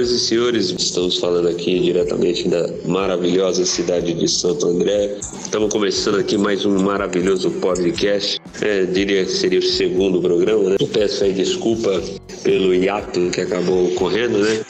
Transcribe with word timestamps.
Senhoras 0.00 0.10
e 0.10 0.18
senhores, 0.18 0.70
estamos 0.70 1.18
falando 1.18 1.48
aqui 1.48 1.78
diretamente 1.78 2.48
da 2.48 2.70
maravilhosa 2.86 3.66
cidade 3.66 4.14
de 4.14 4.26
Santo 4.28 4.66
André. 4.66 5.18
Estamos 5.20 5.70
começando 5.70 6.18
aqui 6.18 6.38
mais 6.38 6.64
um 6.64 6.80
maravilhoso 6.80 7.50
podcast. 7.50 8.40
É, 8.62 8.84
diria 8.84 9.24
que 9.24 9.30
seria 9.30 9.58
o 9.58 9.62
segundo 9.62 10.20
programa, 10.22 10.70
né? 10.70 10.76
Peço 10.90 11.24
aí 11.24 11.34
desculpa 11.34 12.02
pelo 12.42 12.74
hiato 12.74 13.30
que 13.30 13.42
acabou 13.42 13.88
ocorrendo, 13.88 14.38
né? 14.38 14.64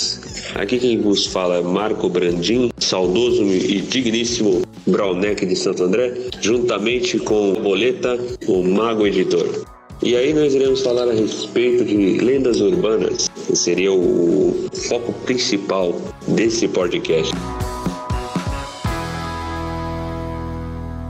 Aqui 0.56 0.78
quem 0.78 1.00
vos 1.00 1.26
fala 1.26 1.58
é 1.58 1.62
Marco 1.62 2.08
Brandim, 2.08 2.70
saudoso 2.78 3.44
e 3.44 3.80
digníssimo 3.82 4.62
Browneck 4.84 5.46
de 5.46 5.54
Santo 5.54 5.84
André, 5.84 6.12
juntamente 6.40 7.18
com 7.18 7.52
Boleta, 7.54 8.18
o 8.48 8.64
Mago 8.64 9.06
Editor. 9.06 9.64
E 10.02 10.16
aí 10.16 10.32
nós 10.32 10.54
iremos 10.54 10.80
falar 10.80 11.06
a 11.10 11.12
respeito 11.12 11.84
de 11.84 11.94
lendas 12.24 12.58
urbanas, 12.58 13.28
que 13.46 13.54
seria 13.54 13.92
o 13.92 14.66
foco 14.88 15.12
principal 15.26 15.92
desse 16.26 16.66
podcast. 16.66 17.30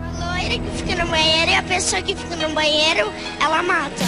A 0.03 0.11
loira 0.19 0.59
que 0.59 0.71
fica 0.83 1.05
no 1.05 1.09
banheiro 1.09 1.53
e 1.53 1.55
a 1.55 1.63
pessoa 1.63 2.03
que 2.03 2.17
fica 2.17 2.35
no 2.35 2.53
banheiro, 2.53 3.13
ela 3.41 3.63
mata. 3.63 4.03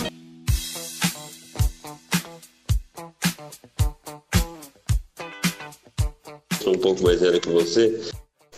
Sou 6.61 6.75
um 6.75 6.79
pouco 6.79 7.05
mais 7.05 7.21
velho 7.21 7.41
que 7.41 7.51
você. 7.51 8.01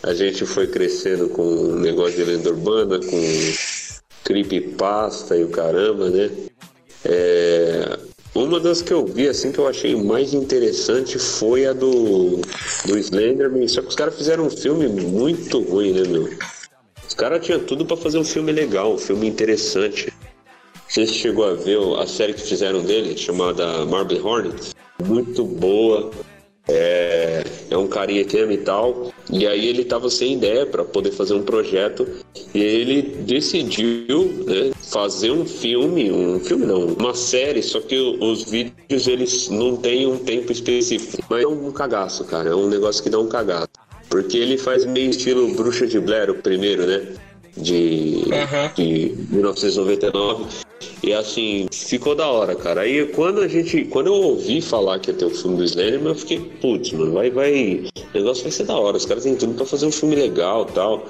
A 0.01 0.15
gente 0.15 0.43
foi 0.43 0.65
crescendo 0.65 1.29
com 1.29 1.43
um 1.43 1.75
negócio 1.75 2.15
de 2.15 2.23
lenda 2.23 2.49
urbana, 2.49 2.99
com 2.99 3.15
creepypasta 4.25 5.37
e 5.37 5.43
o 5.43 5.49
caramba, 5.49 6.09
né? 6.09 6.29
É, 7.05 7.97
uma 8.33 8.59
das 8.59 8.81
que 8.81 8.91
eu 8.91 9.05
vi, 9.05 9.29
assim, 9.29 9.51
que 9.51 9.59
eu 9.59 9.67
achei 9.67 9.95
mais 9.95 10.33
interessante 10.33 11.17
foi 11.17 11.65
a 11.65 11.71
do, 11.71 12.41
do 12.85 12.97
Slenderman. 12.97 13.67
Só 13.67 13.81
que 13.81 13.87
os 13.87 13.95
caras 13.95 14.15
fizeram 14.15 14.47
um 14.47 14.49
filme 14.49 14.87
muito 14.87 15.61
ruim, 15.61 15.93
né, 15.93 16.05
meu? 16.05 16.29
Os 17.07 17.13
caras 17.13 17.45
tinham 17.45 17.59
tudo 17.59 17.85
para 17.85 17.95
fazer 17.95 18.17
um 18.17 18.25
filme 18.25 18.51
legal, 18.51 18.95
um 18.95 18.97
filme 18.97 19.27
interessante. 19.27 20.11
Você 20.89 21.05
chegou 21.05 21.45
a 21.45 21.53
ver 21.53 21.77
a 21.99 22.07
série 22.07 22.33
que 22.33 22.41
fizeram 22.41 22.83
dele, 22.83 23.17
chamada 23.17 23.85
Marble 23.85 24.19
Hornets? 24.19 24.75
Muito 25.03 25.45
boa. 25.45 26.11
É, 26.67 27.43
é 27.69 27.77
um 27.77 27.87
carinha 27.87 28.25
que 28.25 28.37
ama 28.39 28.53
e 28.53 28.57
tal. 28.57 29.13
E 29.31 29.47
aí 29.47 29.67
ele 29.67 29.83
tava 29.83 30.09
sem 30.09 30.33
ideia 30.33 30.65
para 30.65 30.83
poder 30.83 31.11
fazer 31.11 31.33
um 31.33 31.41
projeto. 31.41 32.07
E 32.53 32.59
ele 32.61 33.01
decidiu 33.01 34.43
né, 34.45 34.71
fazer 34.83 35.31
um 35.31 35.45
filme, 35.45 36.11
um 36.11 36.39
filme 36.39 36.65
não, 36.65 36.85
uma 36.87 37.13
série, 37.13 37.61
só 37.61 37.79
que 37.79 37.97
os 37.97 38.43
vídeos 38.43 39.07
eles 39.07 39.49
não 39.49 39.75
têm 39.75 40.07
um 40.07 40.17
tempo 40.17 40.51
específico. 40.51 41.23
Mas 41.29 41.43
é 41.43 41.47
um 41.47 41.71
cagaço, 41.71 42.23
cara. 42.25 42.49
É 42.49 42.55
um 42.55 42.67
negócio 42.67 43.03
que 43.03 43.09
dá 43.09 43.19
um 43.19 43.27
cagaço. 43.27 43.67
Porque 44.09 44.37
ele 44.37 44.57
faz 44.57 44.85
meio 44.85 45.09
estilo 45.09 45.53
Bruxa 45.55 45.87
de 45.87 45.99
Blair, 45.99 46.29
o 46.29 46.35
primeiro, 46.35 46.85
né? 46.85 47.07
De, 47.57 48.23
Uhum. 48.25 48.73
de 48.75 49.15
1999. 49.31 50.45
E 51.03 51.13
assim, 51.13 51.67
ficou 51.71 52.15
da 52.15 52.27
hora, 52.27 52.55
cara. 52.55 52.81
Aí 52.81 53.05
quando 53.07 53.41
a 53.41 53.47
gente. 53.47 53.85
Quando 53.85 54.07
eu 54.07 54.13
ouvi 54.13 54.61
falar 54.61 54.99
que 54.99 55.09
ia 55.09 55.17
ter 55.17 55.25
o 55.25 55.29
filme 55.29 55.57
do 55.57 55.63
Slenderman, 55.63 56.09
eu 56.09 56.15
fiquei, 56.15 56.39
putz, 56.61 56.91
mano, 56.91 57.13
vai, 57.13 57.29
vai. 57.29 57.85
O 58.15 58.17
negócio 58.17 58.43
vai 58.43 58.51
ser 58.51 58.63
da 58.63 58.79
hora. 58.79 58.95
Os 58.95 59.05
caras 59.05 59.23
têm 59.23 59.35
tudo 59.35 59.55
pra 59.55 59.65
fazer 59.65 59.85
um 59.85 59.91
filme 59.91 60.15
legal 60.15 60.63
tal. 60.63 61.03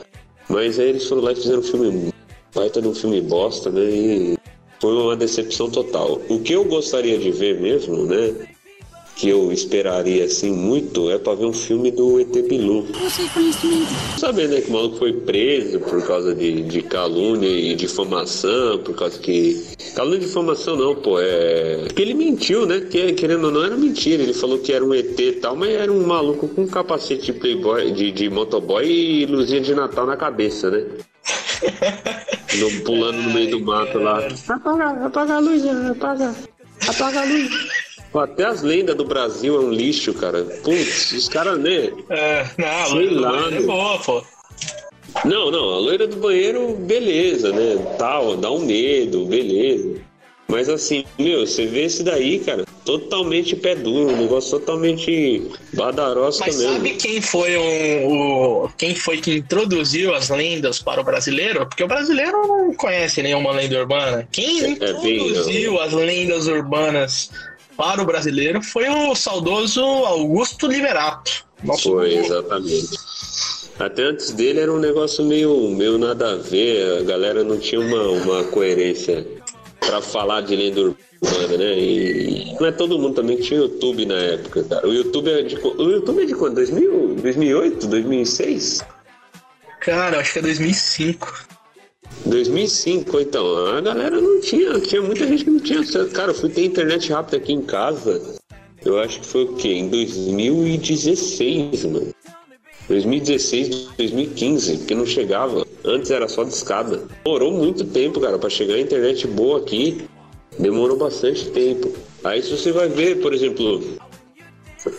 Mas 0.50 0.80
aí 0.80 0.90
eles 0.90 1.08
foram 1.08 1.22
lá 1.22 1.34
e 1.34 1.36
fizeram 1.36 1.60
um 1.60 1.64
filme. 1.64 2.12
Baita 2.54 2.82
de 2.82 2.88
um 2.88 2.96
filme 2.96 3.22
bosta, 3.22 3.70
né? 3.70 3.84
E 3.84 4.38
foi 4.80 4.92
uma 4.92 5.16
decepção 5.16 5.70
total. 5.70 6.20
O 6.28 6.40
que 6.40 6.54
eu 6.54 6.64
gostaria 6.64 7.20
de 7.20 7.30
ver 7.30 7.62
mesmo, 7.62 8.06
né? 8.06 8.55
Que 9.16 9.30
eu 9.30 9.52
esperaria 9.52 10.26
assim 10.26 10.52
muito 10.52 11.10
é 11.10 11.18
pra 11.18 11.36
ver 11.36 11.46
um 11.46 11.54
filme 11.54 11.90
do 11.90 12.20
ET 12.20 12.34
Bilu. 12.50 12.86
Sabendo 14.18 14.56
né, 14.56 14.62
que 14.62 14.70
o 14.70 14.74
maluco 14.74 14.98
foi 14.98 15.14
preso 15.14 15.80
por 15.80 16.06
causa 16.06 16.36
de, 16.36 16.64
de 16.64 16.82
calúnia 16.82 17.48
e 17.48 17.76
difamação, 17.76 18.80
por 18.80 18.94
causa 18.96 19.18
que. 19.20 19.66
Calúnia 19.96 20.18
e 20.18 20.26
difamação 20.26 20.76
não, 20.76 20.96
pô, 20.96 21.20
é. 21.20 21.86
Porque 21.86 22.02
ele 22.02 22.14
mentiu, 22.14 22.66
né? 22.66 22.82
Que, 22.82 23.14
querendo 23.14 23.46
ou 23.46 23.52
não, 23.52 23.64
era 23.64 23.78
mentira. 23.78 24.22
Ele 24.22 24.34
falou 24.34 24.60
que 24.60 24.74
era 24.74 24.84
um 24.84 24.94
ET 24.94 25.18
e 25.18 25.32
tal, 25.34 25.56
mas 25.56 25.70
era 25.70 25.92
um 25.92 26.06
maluco 26.06 26.48
com 26.50 26.68
capacete 26.68 27.32
de 27.32 27.34
playboy, 27.34 27.92
de, 27.92 28.12
de 28.12 28.30
motoboy 28.30 28.86
e 28.86 29.26
luzinha 29.26 29.62
de 29.62 29.74
Natal 29.74 30.06
na 30.06 30.18
cabeça, 30.18 30.70
né? 30.70 30.84
Pulando 32.86 33.22
no 33.22 33.34
meio 33.34 33.52
do 33.52 33.60
mato 33.60 33.98
lá. 33.98 34.28
Apaga, 34.48 35.06
apaga 35.06 35.36
a 35.36 35.40
luz, 35.40 35.64
apaga. 35.66 36.36
Apaga 36.88 37.22
a 37.22 37.26
luz. 37.26 37.85
Até 38.18 38.46
as 38.46 38.62
lendas 38.62 38.96
do 38.96 39.06
Brasil 39.06 39.56
é 39.56 39.60
um 39.60 39.72
lixo, 39.72 40.14
cara. 40.14 40.44
Putz, 40.64 41.12
os 41.12 41.28
caras, 41.30 41.60
né? 41.60 41.92
É, 42.10 42.46
não, 42.58 42.68
a 42.68 42.88
loira 42.88 43.10
do 43.14 43.22
lá, 43.22 43.32
banheiro 43.32 43.56
é 43.56 43.66
boa, 43.66 44.00
pô. 44.00 44.24
Não, 45.24 45.50
não, 45.52 45.74
a 45.76 45.78
loira 45.80 46.08
do 46.08 46.18
banheiro, 46.18 46.76
beleza, 46.76 47.52
né? 47.52 47.96
Tal, 47.98 48.36
dá 48.38 48.52
um 48.52 48.66
medo, 48.66 49.26
beleza. 49.26 49.96
Mas 50.48 50.70
assim, 50.70 51.04
meu, 51.18 51.46
você 51.46 51.66
vê 51.66 51.86
esse 51.86 52.04
daí, 52.04 52.38
cara, 52.38 52.66
totalmente 52.86 53.56
pé 53.56 53.74
duro, 53.74 54.14
um 54.14 54.18
negócio 54.18 54.52
totalmente 54.60 55.42
badarosca 55.74 56.46
Mas 56.46 56.58
mesmo. 56.58 56.74
sabe 56.74 56.92
quem 56.92 57.20
foi 57.20 57.58
um, 57.58 58.64
o 58.66 58.70
quem 58.78 58.94
foi 58.94 59.18
que 59.18 59.38
introduziu 59.38 60.14
as 60.14 60.30
lendas 60.30 60.80
para 60.80 61.02
o 61.02 61.04
brasileiro? 61.04 61.66
Porque 61.66 61.84
o 61.84 61.88
brasileiro 61.88 62.46
não 62.48 62.76
conhece 62.76 63.24
nenhuma 63.24 63.54
lenda 63.54 63.80
urbana. 63.80 64.28
Quem 64.32 64.64
É, 64.64 64.68
introduziu 64.70 65.82
as 65.82 65.94
lendas 65.94 66.46
urbanas 66.46 67.32
para 67.76 68.02
o 68.02 68.06
brasileiro 68.06 68.62
foi 68.62 68.90
o 68.90 69.16
saudoso 69.16 69.82
Augusto 69.84 70.68
Liberato. 70.68 71.46
Nosso 71.64 71.92
Foi, 71.92 72.16
exatamente. 72.16 72.98
Até 73.80 74.04
antes 74.04 74.32
dele 74.32 74.62
era 74.62 74.72
um 74.72 74.80
negócio 74.80 75.24
meio, 75.26 75.70
meio 75.72 75.98
nada 75.98 76.34
a 76.34 76.36
ver, 76.38 77.00
a 77.00 77.04
galera 77.04 77.44
não 77.44 77.58
tinha 77.58 77.82
uma, 77.82 78.04
uma 78.04 78.44
coerência 78.46 79.26
pra 79.80 80.02
falar 80.02 80.42
de 80.42 80.56
lenda 80.56 80.82
urbana, 80.82 81.58
né? 81.58 81.78
E 81.78 82.56
não 82.60 82.68
é 82.68 82.72
todo 82.72 82.98
mundo 82.98 83.16
também 83.16 83.38
que 83.38 83.44
tinha 83.44 83.60
YouTube 83.60 84.06
na 84.06 84.16
época, 84.16 84.64
cara. 84.64 84.88
O 84.88 84.94
YouTube 84.94 85.30
é 85.30 85.42
de, 85.42 85.56
o 85.58 85.90
YouTube 85.90 86.24
é 86.24 86.26
de 86.26 86.36
quando? 86.36 86.56
2000, 86.56 87.16
2008, 87.22 87.88
2006? 87.88 88.86
Cara, 89.82 90.20
acho 90.20 90.34
que 90.34 90.40
é 90.40 90.42
2005. 90.42 91.55
2005, 92.26 93.20
então, 93.20 93.68
a 93.68 93.82
galera 93.82 94.20
não 94.20 94.40
tinha, 94.40 94.80
tinha 94.80 95.02
muita 95.02 95.28
gente 95.28 95.44
que 95.44 95.50
não 95.52 95.60
tinha 95.60 95.80
acesso. 95.82 96.12
Cara, 96.12 96.32
eu 96.32 96.36
fui 96.36 96.50
ter 96.50 96.66
internet 96.66 97.12
rápida 97.12 97.38
aqui 97.38 97.54
em 97.54 97.62
casa, 97.62 98.36
eu 98.84 99.00
acho 99.00 99.20
que 99.20 99.26
foi 99.26 99.46
o 99.46 99.54
quê? 99.54 99.74
Em 99.74 99.90
2016, 99.90 101.86
mano. 101.86 102.14
2016, 102.88 103.90
2015, 103.98 104.78
porque 104.78 104.96
não 104.96 105.06
chegava. 105.06 105.66
Antes 105.84 106.12
era 106.12 106.28
só 106.28 106.44
de 106.44 106.54
escada. 106.54 107.04
Demorou 107.24 107.52
muito 107.52 107.84
tempo, 107.86 108.20
cara, 108.20 108.38
pra 108.38 108.50
chegar 108.50 108.76
a 108.76 108.80
internet 108.80 109.26
boa 109.28 109.60
aqui. 109.60 110.06
Demorou 110.60 110.98
bastante 110.98 111.50
tempo. 111.50 111.92
Aí 112.24 112.42
se 112.44 112.52
você 112.52 112.72
vai 112.72 112.88
ver, 112.88 113.22
por 113.22 113.34
exemplo, 113.34 113.84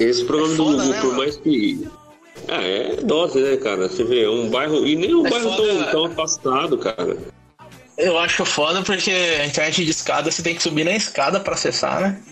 esse 0.00 0.24
programa 0.24 0.52
É 0.52 0.56
do 0.56 0.64
foda, 0.64 0.76
Gugu, 0.82 0.88
né, 0.88 1.00
por 1.00 1.14
mais 1.14 1.36
que. 1.36 1.88
Ah, 2.48 2.62
é 2.62 2.96
dose, 3.02 3.40
né, 3.40 3.56
cara? 3.56 3.88
Você 3.88 4.04
vê, 4.04 4.24
é 4.24 4.30
um 4.30 4.48
bairro. 4.48 4.86
E 4.86 4.94
nem 4.94 5.14
um 5.14 5.26
É 5.26 5.30
bairro 5.30 5.50
foda. 5.52 5.62
tão, 5.66 5.90
tão 5.90 6.04
afastado, 6.06 6.78
cara. 6.78 7.16
Eu 7.98 8.18
acho 8.18 8.44
foda 8.44 8.82
porque 8.82 9.10
a 9.10 9.46
internet 9.46 9.84
de 9.84 9.90
escada 9.90 10.30
você 10.30 10.42
tem 10.42 10.54
que 10.54 10.62
subir 10.62 10.84
na 10.84 10.92
escada 10.92 11.40
para 11.40 11.54
acessar, 11.54 12.00
né? 12.00 12.22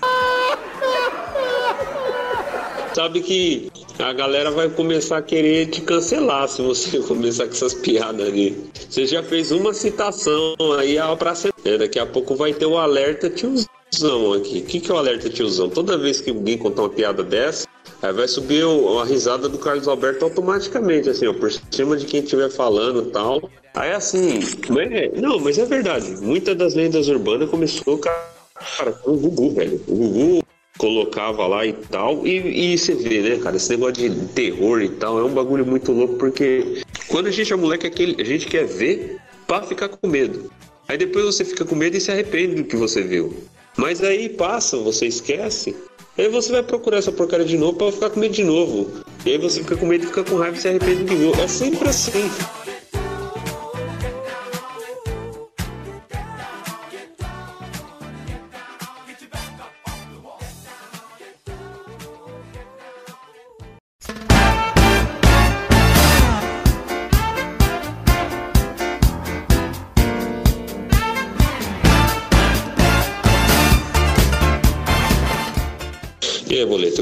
Sabe 2.95 3.23
que 3.23 3.73
a 3.99 4.13
galera 4.13 4.53
vai 4.53 4.69
começar 4.69 5.19
a 5.19 5.23
querer 5.23 5.67
te 5.67 5.81
cancelar 5.81 6.47
se 6.49 6.63
você 6.63 6.99
começar 7.09 7.47
com 7.47 7.53
essas 7.53 7.75
piadas 7.75 8.29
ali. 8.29 8.71
Você 8.89 9.07
já 9.07 9.23
fez 9.23 9.51
uma 9.51 9.75
citação 9.75 10.55
aí 10.79 10.97
a 10.99 11.15
pra 11.17 11.33
né? 11.65 11.79
Daqui 11.79 11.99
a 11.99 12.07
pouco 12.07 12.37
vai 12.37 12.53
ter 12.53 12.67
o 12.67 12.79
alerta 12.79 13.29
tiozão 13.29 13.67
aqui. 14.03 14.59
O 14.59 14.65
que, 14.65 14.81
que 14.81 14.91
é 14.91 14.95
o 14.95 14.99
alerta 14.99 15.29
tiozão? 15.29 15.69
Toda 15.69 15.97
vez 15.99 16.21
que 16.21 16.31
alguém 16.31 16.57
contar 16.59 16.83
uma 16.83 16.89
piada 16.91 17.23
dessa, 17.23 17.67
aí 18.03 18.13
vai 18.13 18.27
subir 18.27 18.65
o- 18.65 18.99
a 18.99 19.05
risada 19.05 19.49
do 19.49 19.59
Carlos 19.59 19.87
Alberto 19.87 20.25
automaticamente, 20.25 21.09
assim, 21.11 21.27
ó, 21.27 21.33
por 21.33 21.51
cima 21.71 21.97
de 21.97 22.07
quem 22.07 22.21
estiver 22.23 22.51
falando 22.51 23.09
e 23.09 23.11
tal. 23.11 23.51
Aí 23.75 23.93
assim, 23.93 24.41
mas 24.69 24.91
é- 24.93 25.11
não, 25.17 25.39
mas 25.39 25.59
é 25.59 25.65
verdade. 25.65 26.11
Muitas 26.21 26.57
das 26.57 26.75
lendas 26.75 27.09
urbanas 27.09 27.49
começou, 27.51 27.99
cara, 27.99 28.93
com 29.03 29.13
o 29.13 29.17
Gugu, 29.17 29.51
velho. 29.55 29.81
O 29.87 29.95
Gugu 29.95 30.43
colocava 30.79 31.47
lá 31.47 31.65
e 31.67 31.73
tal. 31.73 32.27
E, 32.27 32.73
e 32.75 32.79
você 32.79 32.95
vê, 32.95 33.21
né, 33.21 33.39
cara, 33.39 33.57
esse 33.57 33.71
negócio 33.71 33.95
de 33.95 34.11
terror 34.29 34.81
e 34.83 34.89
tal 34.89 35.19
é 35.19 35.25
um 35.25 35.33
bagulho 35.33 35.65
muito 35.67 35.93
louco 35.93 36.15
porque 36.17 36.83
quando 37.09 37.27
a 37.27 37.31
gente 37.31 37.53
é 37.53 37.57
moleque, 37.57 37.87
aquele, 37.87 38.21
a 38.21 38.25
gente 38.25 38.47
quer 38.47 38.65
ver 38.67 39.19
pra 39.47 39.63
ficar 39.63 39.89
com 39.89 40.07
medo. 40.09 40.51
Aí 40.87 40.99
depois 40.99 41.25
você 41.25 41.45
fica 41.45 41.65
com 41.65 41.75
medo 41.75 41.97
e 41.97 42.01
se 42.01 42.11
arrepende 42.11 42.57
do 42.57 42.65
que 42.65 42.77
você 42.77 43.03
viu. 43.03 43.35
Mas 43.77 44.03
aí 44.03 44.29
passa, 44.29 44.77
você 44.77 45.07
esquece. 45.07 45.75
Aí 46.17 46.29
você 46.29 46.53
vai 46.53 46.63
procurar 46.63 46.99
essa 46.99 47.11
porcaria 47.11 47.45
de 47.45 47.59
novo 47.59 47.77
pra 47.77 47.91
ficar 47.91 48.11
com 48.11 48.21
medo 48.21 48.35
de 48.35 48.45
novo. 48.45 48.91
E 49.27 49.31
aí 49.31 49.39
você 49.39 49.61
fica 49.63 49.77
com 49.77 49.87
medo, 49.87 50.07
fica 50.07 50.23
com 50.23 50.37
raiva 50.37 50.57
e 50.57 50.61
se 50.61 50.69
arrepende 50.69 51.05
que 51.05 51.15
viu. 51.15 51.33
É 51.35 51.49
sempre 51.49 51.89
assim. 51.89 52.31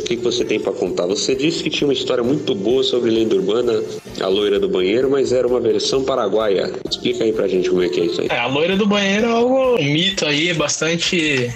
O 0.02 0.04
que, 0.04 0.16
você 0.16 0.44
tem 0.44 0.60
para 0.60 0.72
contar? 0.72 1.06
Você 1.06 1.34
disse 1.34 1.62
que 1.62 1.70
tinha 1.70 1.87
uma 1.87 1.94
história 1.94 2.22
muito 2.22 2.54
boa 2.54 2.82
sobre 2.82 3.10
lenda 3.10 3.34
urbana, 3.34 3.82
a 4.20 4.26
loira 4.26 4.58
do 4.58 4.69
banheiro, 4.69 5.10
mas 5.10 5.32
era 5.32 5.46
uma 5.46 5.60
versão 5.60 6.04
paraguaia. 6.04 6.72
Explica 6.88 7.25
aí 7.25 7.32
pra 7.32 7.49
gente 7.49 7.70
como 7.70 7.82
é 7.82 7.88
que 7.88 8.00
é 8.00 8.04
isso 8.04 8.20
aí. 8.20 8.26
É, 8.31 8.38
a 8.38 8.46
loira 8.46 8.76
do 8.76 8.87
banheiro 8.87 9.26
é 9.26 9.31
algo 9.31 9.76
um 9.76 9.84
mito 9.84 10.26
aí 10.26 10.52
bastante 10.52 11.50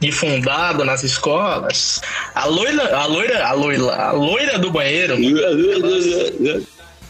difundado 0.00 0.84
nas 0.84 1.02
escolas. 1.02 2.00
A 2.34 2.46
loira, 2.46 2.96
a 2.96 3.06
loira, 3.06 3.46
a 3.46 3.52
loira, 3.52 3.94
a 3.94 4.12
loira 4.12 4.58
do 4.58 4.70
banheiro. 4.70 5.16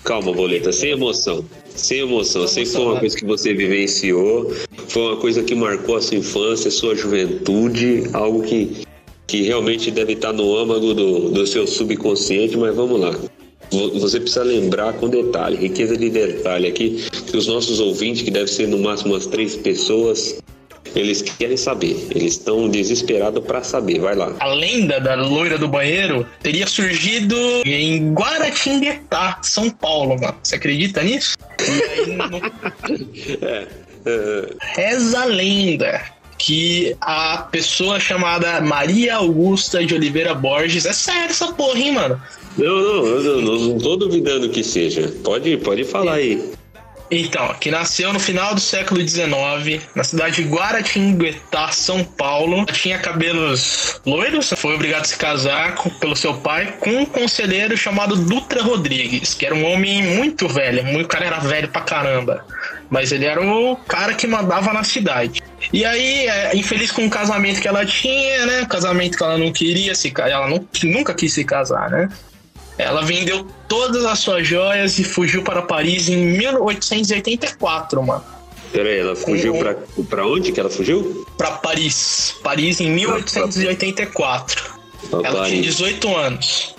Calma, 0.05 0.33
Boleta, 0.33 0.71
sem 0.71 0.91
emoção. 0.91 1.45
Sem 1.75 2.01
emoção. 2.01 2.43
Eu 2.43 2.49
sei 2.49 2.65
que 2.65 2.71
foi 2.71 2.83
uma 2.83 3.01
coisa 3.01 3.17
que 3.17 3.25
você 3.25 3.55
vivenciou, 3.55 4.55
foi 4.89 5.03
uma 5.03 5.17
coisa 5.17 5.43
que 5.43 5.55
marcou 5.55 5.97
a 5.97 6.03
sua 6.03 6.19
infância, 6.19 6.69
a 6.69 6.71
sua 6.71 6.95
juventude, 6.95 8.05
algo 8.13 8.43
que, 8.43 8.85
que 9.35 9.43
realmente 9.43 9.91
deve 9.91 10.13
estar 10.13 10.33
no 10.33 10.57
âmago 10.57 10.95
do, 10.95 11.29
do 11.31 11.45
seu 11.45 11.67
subconsciente, 11.67 12.57
mas 12.57 12.73
vamos 12.77 13.01
lá. 13.01 13.11
Você 13.99 14.21
precisa 14.21 14.45
lembrar 14.45 14.93
com 14.93 15.09
detalhe, 15.09 15.57
riqueza 15.57 15.97
de 15.97 16.09
detalhe 16.09 16.69
aqui, 16.69 17.05
que 17.29 17.37
os 17.37 17.49
nossos 17.49 17.81
ouvintes, 17.81 18.23
que 18.23 18.31
deve 18.31 18.47
ser 18.47 18.69
no 18.69 18.79
máximo 18.79 19.13
umas 19.13 19.27
três 19.27 19.57
pessoas, 19.57 20.39
eles 20.95 21.21
querem 21.21 21.57
saber, 21.57 21.97
eles 22.15 22.35
estão 22.35 22.69
desesperados 22.69 23.45
para 23.45 23.65
saber. 23.65 23.99
Vai 23.99 24.15
lá. 24.15 24.33
A 24.39 24.47
lenda 24.55 25.01
da 25.01 25.17
loira 25.17 25.59
do 25.59 25.67
banheiro 25.67 26.25
teria 26.41 26.69
surgido 26.69 27.35
em 27.67 28.15
Guaratinguetá, 28.15 29.41
São 29.43 29.69
Paulo, 29.69 30.17
mano. 30.21 30.37
Você 30.45 30.55
acredita 30.55 31.03
nisso? 31.03 31.35
Aí, 31.59 32.07
no... 32.07 32.37
é. 33.45 33.85
Reza 34.77 35.23
a 35.23 35.25
lenda 35.25 36.14
que 36.45 36.95
a 37.01 37.39
pessoa 37.51 37.99
chamada 37.99 38.61
Maria 38.61 39.17
Augusta 39.17 39.83
de 39.83 39.95
Oliveira 39.95 40.35
Borges. 40.35 40.85
É 40.85 40.93
sério 40.93 41.31
essa 41.31 41.51
porra, 41.53 41.79
hein, 41.79 41.93
mano? 41.93 42.21
Não, 42.59 42.67
não, 42.67 43.07
eu 43.07 43.41
não, 43.41 43.59
não 43.61 43.79
tô 43.79 43.97
duvidando 43.97 44.51
que 44.51 44.63
seja. 44.63 45.11
Pode, 45.25 45.57
pode 45.57 45.85
falar 45.85 46.17
aí. 46.17 46.53
Então, 47.11 47.55
que 47.61 47.71
nasceu 47.71 48.13
no 48.13 48.19
final 48.19 48.55
do 48.55 48.61
século 48.61 49.07
XIX, 49.07 49.83
na 49.95 50.03
cidade 50.03 50.43
de 50.43 50.49
Guaratinguetá, 50.49 51.71
São 51.71 52.03
Paulo. 52.03 52.65
Tinha 52.67 52.99
cabelos 52.99 54.01
loiros, 54.07 54.53
foi 54.57 54.75
obrigado 54.75 55.03
a 55.03 55.05
se 55.05 55.17
casar 55.17 55.75
com, 55.75 55.91
pelo 55.91 56.17
seu 56.17 56.35
pai 56.35 56.75
com 56.81 56.91
um 56.91 57.07
conselheiro 57.07 57.77
chamado 57.77 58.17
Dutra 58.17 58.63
Rodrigues, 58.63 59.35
que 59.35 59.45
era 59.45 59.55
um 59.55 59.65
homem 59.65 60.03
muito 60.03 60.49
velho, 60.49 61.01
o 61.01 61.07
cara 61.07 61.27
era 61.27 61.39
velho 61.39 61.69
pra 61.69 61.83
caramba, 61.83 62.45
mas 62.91 63.13
ele 63.13 63.27
era 63.27 63.41
o 63.41 63.77
cara 63.77 64.15
que 64.15 64.27
mandava 64.27 64.73
na 64.73 64.83
cidade. 64.83 65.43
E 65.73 65.85
aí, 65.85 66.27
é, 66.27 66.57
infeliz 66.57 66.91
com 66.91 67.07
o 67.07 67.11
casamento 67.11 67.61
que 67.61 67.69
ela 67.69 67.85
tinha, 67.85 68.47
né? 68.47 68.67
Casamento 68.67 69.17
que 69.17 69.23
ela 69.23 69.39
não 69.39 69.53
queria 69.53 69.95
se 69.95 70.13
ela 70.17 70.49
não, 70.49 70.67
nunca 70.85 71.15
quis 71.15 71.33
se 71.33 71.45
casar, 71.45 71.91
né? 71.91 72.09
Ela 72.77 73.03
vendeu 73.03 73.47
todas 73.69 74.05
as 74.05 74.19
suas 74.19 74.47
joias 74.47 74.99
e 74.99 75.05
fugiu 75.05 75.43
para 75.43 75.63
Paris 75.63 76.09
em 76.09 76.17
1884, 76.17 78.03
mano. 78.03 78.25
Peraí, 78.73 78.99
ela 78.99 79.15
fugiu 79.15 79.55
pra, 79.55 79.77
pra 80.09 80.27
onde 80.27 80.51
que 80.51 80.59
ela 80.59 80.69
fugiu? 80.69 81.25
Pra 81.39 81.53
Paris. 81.53 82.35
Paris 82.43 82.81
em 82.81 82.91
1884. 82.91 84.75
Pra 85.11 85.21
ela 85.21 85.39
Paris. 85.39 85.51
tinha 85.51 85.63
18 85.63 86.17
anos. 86.17 86.75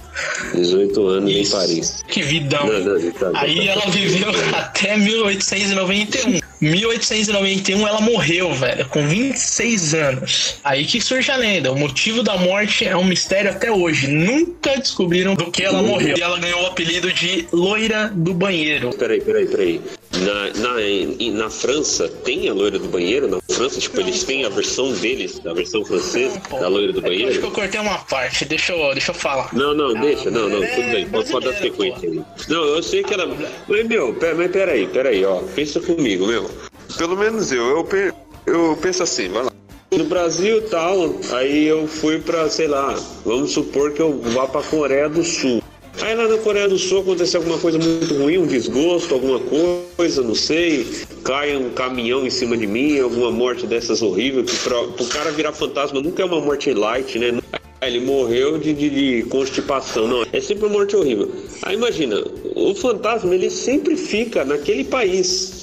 18 0.54 1.08
anos 1.08 1.32
Isso. 1.32 1.56
em 1.56 1.60
Paris. 1.60 2.04
Que 2.08 2.22
vidão. 2.22 2.68
Não, 2.68 2.80
não, 2.80 3.12
tá, 3.12 3.32
tá, 3.32 3.40
Aí 3.40 3.66
tá, 3.66 3.72
ela 3.72 3.86
viveu 3.88 4.30
até 4.56 4.98
1891. 4.98 6.40
1891 6.62 7.88
ela 7.88 8.02
morreu, 8.02 8.54
velho, 8.54 8.86
com 8.88 9.08
26 9.08 9.94
anos. 9.94 10.58
Aí 10.64 10.86
que 10.86 11.02
surge 11.02 11.32
a 11.32 11.36
lenda. 11.36 11.72
O 11.72 11.78
motivo 11.78 12.24
da 12.24 12.38
morte 12.38 12.86
é 12.86 12.96
um 12.96 13.04
mistério 13.04 13.52
até 13.52 13.72
hoje. 13.72 14.08
Nunca 14.08 14.78
descobriram 14.78 15.36
do 15.36 15.52
que 15.52 15.64
ela 15.64 15.82
morreu. 15.82 16.18
E 16.18 16.22
ela 16.22 16.40
ganhou 16.40 16.64
o 16.64 16.68
apelido 16.68 17.12
de 17.12 17.48
loira 17.52 18.12
do 18.14 18.34
banheiro. 18.34 18.90
Peraí, 18.92 19.22
peraí, 19.22 19.46
peraí. 19.48 19.82
Na, 20.24 20.50
na, 20.62 21.44
na 21.44 21.50
França 21.50 22.08
tem 22.08 22.48
a 22.48 22.54
loira 22.54 22.80
do 22.80 22.88
banheiro? 22.88 23.28
Na 23.28 23.40
França, 23.54 23.80
tipo, 23.80 24.00
eles 24.00 24.24
têm 24.24 24.46
a 24.46 24.50
versão 24.50 24.94
deles, 24.94 25.42
a 25.46 25.54
versão 25.54 25.84
francesa 25.84 26.42
não, 26.50 26.60
da 26.60 26.68
loira 26.68 26.94
do 26.94 27.02
banheiro? 27.02 27.32
acho 27.32 27.40
que 27.40 27.46
eu 27.46 27.52
cortei 27.52 27.80
uma 27.80 27.98
parte, 28.00 28.46
deixa 28.46 28.74
eu, 28.74 28.94
deixa 28.94 29.12
eu 29.12 29.16
falar. 29.16 29.54
Não, 29.54 29.74
não, 29.74 29.96
ah, 29.96 30.02
deixa, 30.02 30.32
não, 30.32 30.48
não, 30.48 30.66
tudo 30.66 30.92
bem, 30.92 31.08
pode, 31.08 31.30
pode 31.30 31.46
dar 31.46 31.54
sequência 31.54 32.10
aí. 32.10 32.22
Não, 32.48 32.64
eu 32.64 32.82
sei 32.82 33.04
que 33.04 33.14
ela. 33.14 33.28
Mas, 33.68 33.88
meu, 33.88 34.14
pera, 34.14 34.36
mas 34.36 34.52
peraí, 34.52 34.88
peraí, 34.88 35.26
ó, 35.26 35.42
pensa 35.56 35.80
comigo, 35.82 36.28
meu. 36.28 36.50
Pelo 36.98 37.18
menos 37.18 37.52
eu, 37.52 37.66
eu, 37.78 37.84
pe... 37.84 38.14
eu 38.46 38.78
penso 38.82 39.04
assim, 39.04 39.28
vai 39.30 39.44
lá. 39.44 39.52
No 39.92 40.06
Brasil 40.06 40.62
tal, 40.70 41.16
aí 41.32 41.68
eu 41.68 41.88
fui 41.88 42.20
pra, 42.20 42.50
sei 42.50 42.68
lá, 42.68 42.96
vamos 43.24 43.52
supor 43.52 43.92
que 43.92 44.02
eu 44.02 44.20
vá 44.20 44.48
pra 44.48 44.62
Coreia 44.64 45.08
do 45.08 45.24
Sul. 45.24 45.62
Aí 46.02 46.14
lá 46.14 46.28
na 46.28 46.38
Coreia 46.38 46.68
do 46.68 46.78
Sul 46.78 47.02
aconteceu 47.02 47.40
alguma 47.40 47.58
coisa 47.58 47.80
muito 47.80 48.14
ruim, 48.16 48.38
um 48.38 48.46
desgosto, 48.46 49.14
alguma 49.14 49.40
coisa, 49.40 50.22
não 50.22 50.36
sei. 50.36 50.86
Cai 51.24 51.56
um 51.56 51.70
caminhão 51.70 52.26
em 52.26 52.30
cima 52.30 52.58
de 52.58 52.68
mim, 52.68 53.00
alguma 53.00 53.32
morte 53.32 53.66
dessas 53.66 54.02
horrível. 54.02 54.44
Que 54.44 54.56
pra, 54.58 54.84
pro 54.84 55.06
cara 55.06 55.32
virar 55.32 55.54
fantasma 55.54 56.02
nunca 56.02 56.22
é 56.22 56.26
uma 56.26 56.42
morte 56.42 56.74
light, 56.74 57.18
né? 57.18 57.40
Ele 57.82 58.00
morreu 58.00 58.58
de, 58.58 58.74
de, 58.74 58.90
de, 58.90 59.24
constipação, 59.30 60.08
não. 60.08 60.26
É 60.34 60.42
sempre 60.42 60.66
uma 60.66 60.74
morte 60.74 60.96
horrível. 60.96 61.32
Aí 61.62 61.76
imagina, 61.76 62.24
o 62.56 62.74
fantasma 62.76 63.34
ele 63.34 63.50
sempre 63.50 63.96
fica 63.96 64.44
naquele 64.44 64.84
país. 64.84 65.55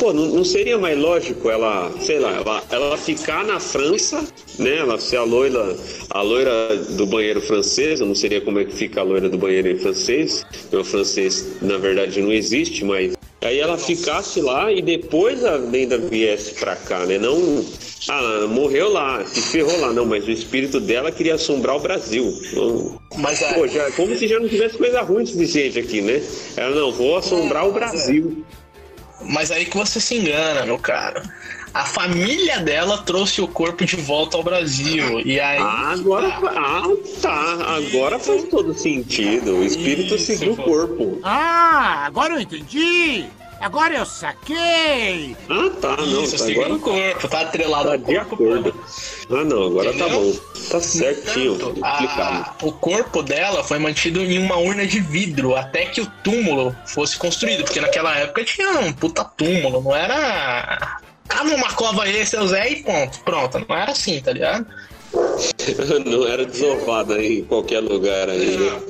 Pô, 0.00 0.14
não, 0.14 0.24
não, 0.28 0.42
seria 0.42 0.78
mais 0.78 0.98
lógico 0.98 1.50
ela, 1.50 1.92
sei 2.00 2.18
lá, 2.18 2.32
ela, 2.32 2.64
ela 2.70 2.96
ficar 2.96 3.44
na 3.44 3.60
França, 3.60 4.26
né? 4.58 4.78
Ela 4.78 4.98
ser 4.98 5.18
a 5.18 5.24
loira, 5.24 5.76
a 6.08 6.22
loira 6.22 6.74
do 6.96 7.04
banheiro 7.04 7.38
francês, 7.42 8.00
eu 8.00 8.06
não 8.06 8.14
seria 8.14 8.40
como 8.40 8.58
é 8.58 8.64
que 8.64 8.74
fica 8.74 9.02
a 9.02 9.04
loira 9.04 9.28
do 9.28 9.36
banheiro 9.36 9.68
em 9.68 9.76
francês. 9.76 10.42
O 10.72 10.82
francês, 10.82 11.60
na 11.60 11.76
verdade, 11.76 12.22
não 12.22 12.32
existe, 12.32 12.82
mas 12.82 13.14
aí 13.42 13.58
ela 13.58 13.76
ficasse 13.76 14.40
lá 14.40 14.72
e 14.72 14.80
depois 14.80 15.44
a 15.44 15.56
lenda 15.56 15.98
viesse 15.98 16.54
pra 16.54 16.76
cá, 16.76 17.04
né? 17.04 17.18
Não. 17.18 17.62
Ah, 18.08 18.46
morreu 18.48 18.90
lá, 18.90 19.22
se 19.26 19.42
ferrou 19.42 19.78
lá, 19.80 19.92
não, 19.92 20.06
mas 20.06 20.26
o 20.26 20.30
espírito 20.30 20.80
dela 20.80 21.12
queria 21.12 21.34
assombrar 21.34 21.76
o 21.76 21.80
Brasil. 21.80 22.32
Mas, 23.18 23.38
Pô, 23.52 23.68
já, 23.68 23.90
como 23.90 24.16
se 24.16 24.26
já 24.26 24.40
não 24.40 24.48
tivesse 24.48 24.78
coisa 24.78 25.02
ruim 25.02 25.26
suficiente 25.26 25.78
aqui, 25.78 26.00
né? 26.00 26.22
Ela, 26.56 26.74
não, 26.74 26.90
vou 26.90 27.18
assombrar 27.18 27.68
o 27.68 27.72
Brasil. 27.72 28.42
Mas 29.22 29.50
aí 29.50 29.66
que 29.66 29.76
você 29.76 30.00
se 30.00 30.16
engana, 30.16 30.64
meu 30.64 30.78
cara. 30.78 31.22
A 31.72 31.84
família 31.84 32.58
dela 32.58 32.98
trouxe 32.98 33.40
o 33.40 33.46
corpo 33.46 33.84
de 33.84 33.94
volta 33.96 34.36
ao 34.36 34.42
Brasil. 34.42 35.20
E 35.20 35.38
aí. 35.38 35.58
Ah, 35.60 35.92
agora. 35.92 36.28
Ah, 36.28 36.82
tá. 37.22 37.76
Agora 37.76 38.18
faz 38.18 38.42
todo 38.44 38.74
sentido. 38.74 39.56
O 39.56 39.64
espírito 39.64 40.16
Isso, 40.16 40.26
seguiu 40.26 40.54
o 40.54 40.56
corpo. 40.56 41.20
Ah, 41.22 42.06
agora 42.06 42.34
eu 42.34 42.40
entendi. 42.40 43.26
Agora 43.60 43.94
eu 43.94 44.06
saquei! 44.06 45.36
Ah, 45.50 45.70
tá, 45.82 45.94
não. 45.98 46.24
Isso, 46.24 46.38
tá, 46.38 46.50
agora... 46.50 46.72
o 46.72 46.80
corpo, 46.80 47.28
tá 47.28 47.40
atrelado 47.42 47.90
tá 47.90 47.96
de 47.96 48.16
acordo. 48.16 48.74
Ah, 49.30 49.44
não, 49.44 49.66
agora 49.66 49.92
tá 49.92 50.06
Entendeu? 50.06 50.08
tá 50.08 50.14
bom. 50.14 50.49
Tá 50.70 50.80
certinho, 50.80 51.58
Portanto, 51.58 51.84
a... 51.84 52.54
O 52.62 52.70
corpo 52.70 53.24
dela 53.24 53.64
foi 53.64 53.80
mantido 53.80 54.20
em 54.20 54.38
uma 54.38 54.56
urna 54.56 54.86
de 54.86 55.00
vidro 55.00 55.56
até 55.56 55.86
que 55.86 56.00
o 56.00 56.06
túmulo 56.22 56.74
fosse 56.86 57.16
construído, 57.18 57.64
porque 57.64 57.80
naquela 57.80 58.16
época 58.16 58.44
tinha 58.44 58.78
um 58.78 58.92
puta 58.92 59.24
túmulo, 59.24 59.82
não 59.82 59.96
era. 59.96 61.00
Ah, 61.28 61.44
numa 61.44 61.72
cova 61.72 62.04
aí, 62.04 62.24
seu 62.24 62.46
Zé 62.46 62.70
e 62.70 62.82
ponto. 62.84 63.18
Pronto, 63.20 63.58
não 63.68 63.76
era 63.76 63.90
assim, 63.90 64.20
tá 64.20 64.32
ligado? 64.32 64.64
não 66.06 66.26
era 66.28 66.44
desovada 66.44 67.20
em 67.20 67.42
qualquer 67.44 67.80
lugar 67.80 68.28
aí, 68.28 68.56
né? 68.56 68.80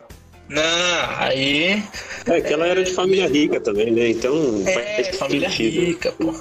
Não, 0.51 1.17
aí. 1.17 1.83
É 2.27 2.41
que 2.43 2.53
ela 2.53 2.67
era 2.67 2.85
de 2.85 2.93
família 2.93 3.27
rica 3.27 3.59
também, 3.61 3.91
né? 3.91 4.11
Então. 4.11 4.35
É, 4.67 5.13
família 5.15 5.49
sentido. 5.49 5.81
rica, 5.81 6.13
pô. 6.13 6.35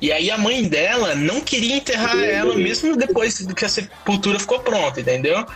E 0.00 0.12
aí 0.12 0.30
a 0.30 0.36
mãe 0.36 0.64
dela 0.64 1.14
não 1.14 1.40
queria 1.40 1.76
enterrar 1.76 2.18
ela 2.18 2.54
mesmo 2.54 2.96
depois 2.96 3.38
que 3.38 3.64
a 3.64 3.68
sepultura 3.68 4.38
ficou 4.38 4.60
pronta, 4.60 5.00
entendeu? 5.00 5.46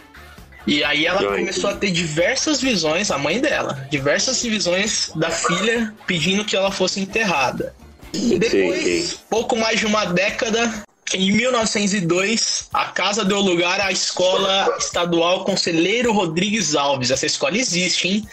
E 0.67 0.85
aí 0.85 1.07
ela 1.07 1.23
começou 1.25 1.71
a 1.71 1.75
ter 1.75 1.91
diversas 1.91 2.61
visões, 2.61 3.11
a 3.11 3.19
mãe 3.19 3.41
dela, 3.41 3.87
diversas 3.91 4.43
visões 4.43 5.11
da 5.15 5.31
filha 5.31 5.95
pedindo 6.07 6.45
que 6.45 6.57
ela 6.57 6.71
fosse 6.71 7.01
enterrada. 7.01 7.75
E 8.13 8.39
depois, 8.39 9.19
pouco 9.29 9.57
mais 9.57 9.81
de 9.81 9.87
uma 9.87 10.05
década, 10.05 10.85
em 11.15 11.33
1902, 11.33 12.69
a 12.73 12.87
casa 12.87 13.25
deu 13.25 13.41
lugar 13.41 13.81
à 13.81 13.91
Escola 13.91 14.77
Estadual 14.79 15.45
Conselheiro 15.45 16.13
Rodrigues 16.13 16.75
Alves. 16.75 17.11
Essa 17.11 17.27
escola 17.27 17.57
existe, 17.57 18.09
hein? 18.09 18.29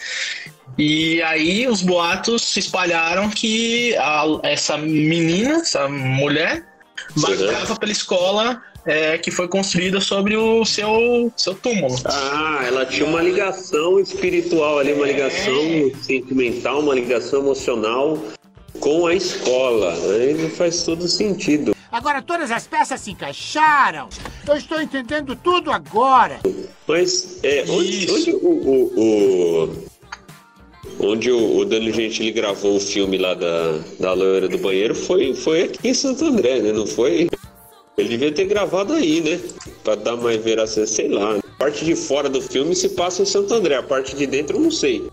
E 0.76 1.22
aí 1.22 1.66
os 1.66 1.82
boatos 1.82 2.42
se 2.42 2.60
espalharam 2.60 3.30
que 3.30 3.96
a, 3.96 4.24
essa 4.42 4.76
menina, 4.76 5.56
essa 5.56 5.88
mulher, 5.88 6.64
bancava 7.16 7.76
pela 7.76 7.92
escola 7.92 8.62
é, 8.86 9.18
que 9.18 9.30
foi 9.30 9.48
construída 9.48 10.00
sobre 10.00 10.36
o 10.36 10.64
seu, 10.64 11.32
seu 11.36 11.54
túmulo. 11.54 11.94
Ah, 12.04 12.62
ela 12.66 12.86
tinha 12.86 13.06
uma 13.06 13.22
ligação 13.22 14.00
espiritual 14.00 14.78
ali, 14.78 14.92
uma 14.92 15.06
ligação 15.06 15.52
é. 15.52 15.92
sentimental, 16.02 16.80
uma 16.80 16.94
ligação 16.94 17.40
emocional 17.40 18.18
com 18.80 19.06
a 19.06 19.14
escola. 19.14 19.92
Aí 19.92 20.48
faz 20.50 20.82
todo 20.84 21.06
sentido. 21.08 21.76
Agora 21.90 22.22
todas 22.22 22.50
as 22.50 22.66
peças 22.66 23.00
se 23.00 23.10
encaixaram. 23.10 24.08
Eu 24.46 24.56
estou 24.56 24.80
entendendo 24.80 25.34
tudo 25.36 25.70
agora. 25.70 26.40
Mas 26.86 27.40
é, 27.42 27.64
onde, 27.68 28.10
onde 28.10 28.30
o, 28.32 28.48
o, 28.48 28.92
o, 28.96 29.87
onde 31.00 31.30
o, 31.30 31.58
o 31.58 31.64
Danilo 31.64 31.92
Gentili 31.92 32.32
gravou 32.32 32.76
o 32.76 32.80
filme 32.80 33.18
lá 33.18 33.34
da, 33.34 33.78
da 33.98 34.12
loira 34.12 34.48
do 34.48 34.58
banheiro 34.58 34.94
foi, 34.94 35.34
foi 35.34 35.62
aqui 35.62 35.88
em 35.88 35.94
Santo 35.94 36.24
André, 36.24 36.60
né? 36.60 36.72
Não 36.72 36.86
foi. 36.86 37.28
Ele 37.96 38.08
devia 38.08 38.32
ter 38.32 38.44
gravado 38.44 38.92
aí, 38.92 39.20
né? 39.20 39.40
Pra 39.82 39.94
dar 39.94 40.16
mais 40.16 40.42
veracidade, 40.42 40.90
sei 40.90 41.08
lá. 41.08 41.36
A 41.36 41.58
parte 41.58 41.84
de 41.84 41.96
fora 41.96 42.28
do 42.28 42.40
filme 42.40 42.74
se 42.74 42.90
passa 42.90 43.22
em 43.22 43.26
Santo 43.26 43.52
André, 43.52 43.76
a 43.76 43.82
parte 43.82 44.14
de 44.14 44.26
dentro 44.26 44.56
eu 44.56 44.60
não 44.60 44.70
sei. 44.70 45.08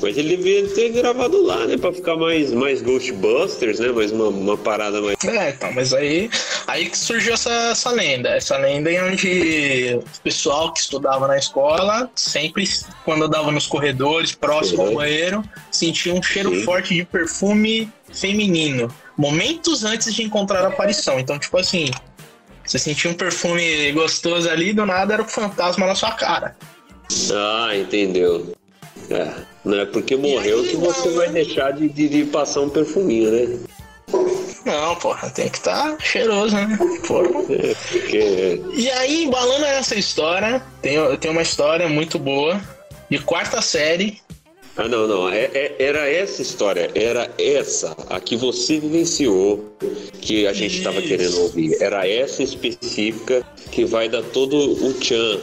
Mas 0.00 0.16
ele 0.16 0.36
devia 0.36 0.68
ter 0.68 0.90
gravado 0.90 1.42
lá, 1.42 1.66
né? 1.66 1.76
Pra 1.76 1.92
ficar 1.92 2.16
mais, 2.16 2.52
mais 2.52 2.82
Ghostbusters, 2.82 3.80
né? 3.80 3.88
Mais 3.88 4.12
uma, 4.12 4.28
uma 4.28 4.56
parada 4.56 5.00
mais. 5.00 5.16
É, 5.24 5.50
então, 5.50 5.72
mas 5.72 5.92
aí, 5.94 6.30
aí 6.66 6.88
que 6.88 6.98
surgiu 6.98 7.34
essa, 7.34 7.50
essa 7.50 7.90
lenda. 7.90 8.28
Essa 8.30 8.56
lenda 8.58 8.90
em 8.90 9.02
onde 9.02 9.98
o 9.98 10.20
pessoal 10.22 10.72
que 10.72 10.80
estudava 10.80 11.26
na 11.26 11.38
escola, 11.38 12.10
sempre, 12.14 12.64
quando 13.04 13.24
andava 13.24 13.50
nos 13.50 13.66
corredores, 13.66 14.32
próximo 14.32 14.82
ao 14.82 14.94
banheiro, 14.94 15.42
sentia 15.70 16.12
um 16.12 16.22
cheiro 16.22 16.50
Sim. 16.50 16.64
forte 16.64 16.94
de 16.94 17.04
perfume 17.04 17.90
feminino. 18.12 18.94
Momentos 19.16 19.84
antes 19.84 20.14
de 20.14 20.22
encontrar 20.22 20.62
a 20.64 20.68
aparição. 20.68 21.18
Então, 21.18 21.38
tipo 21.38 21.56
assim, 21.56 21.90
você 22.64 22.78
sentia 22.78 23.10
um 23.10 23.14
perfume 23.14 23.92
gostoso 23.92 24.48
ali, 24.48 24.72
do 24.72 24.84
nada 24.84 25.14
era 25.14 25.22
o 25.22 25.26
um 25.26 25.28
fantasma 25.28 25.86
na 25.86 25.94
sua 25.94 26.12
cara. 26.12 26.56
Ah, 27.32 27.70
entendeu. 27.74 28.52
É, 29.10 29.30
não 29.66 29.80
é 29.80 29.84
porque 29.84 30.14
morreu 30.14 30.62
que 30.62 30.76
você 30.76 31.10
vai 31.10 31.28
deixar 31.28 31.72
de, 31.72 31.88
de, 31.88 32.08
de, 32.08 32.24
passar 32.26 32.60
um 32.60 32.70
perfuminho, 32.70 33.32
né? 33.32 33.58
Não, 34.64 34.94
porra, 34.94 35.28
tem 35.30 35.48
que 35.48 35.58
estar 35.58 35.96
tá 35.96 35.98
cheiroso, 35.98 36.54
né? 36.54 36.78
Porra. 37.06 37.26
É, 37.50 37.74
porque... 37.90 38.62
E 38.74 38.90
aí, 38.92 39.24
embalando 39.24 39.64
essa 39.64 39.96
história, 39.96 40.62
tem, 40.80 40.98
tem 41.16 41.30
uma 41.32 41.42
história 41.42 41.88
muito 41.88 42.16
boa, 42.16 42.60
de 43.10 43.18
quarta 43.18 43.60
série. 43.60 44.20
Ah, 44.76 44.86
não, 44.86 45.08
não. 45.08 45.28
É, 45.28 45.50
é, 45.52 45.74
era 45.80 46.08
essa 46.08 46.42
história, 46.42 46.88
era 46.94 47.28
essa, 47.36 47.96
a 48.08 48.20
que 48.20 48.36
você 48.36 48.78
vivenciou, 48.78 49.64
que 50.20 50.46
a 50.46 50.52
gente 50.52 50.78
estava 50.78 51.02
querendo 51.02 51.40
ouvir. 51.40 51.76
Era 51.82 52.06
essa 52.06 52.42
específica 52.42 53.44
que 53.72 53.84
vai 53.84 54.08
dar 54.08 54.22
todo 54.22 54.56
o 54.56 54.94
tchan 54.94 55.40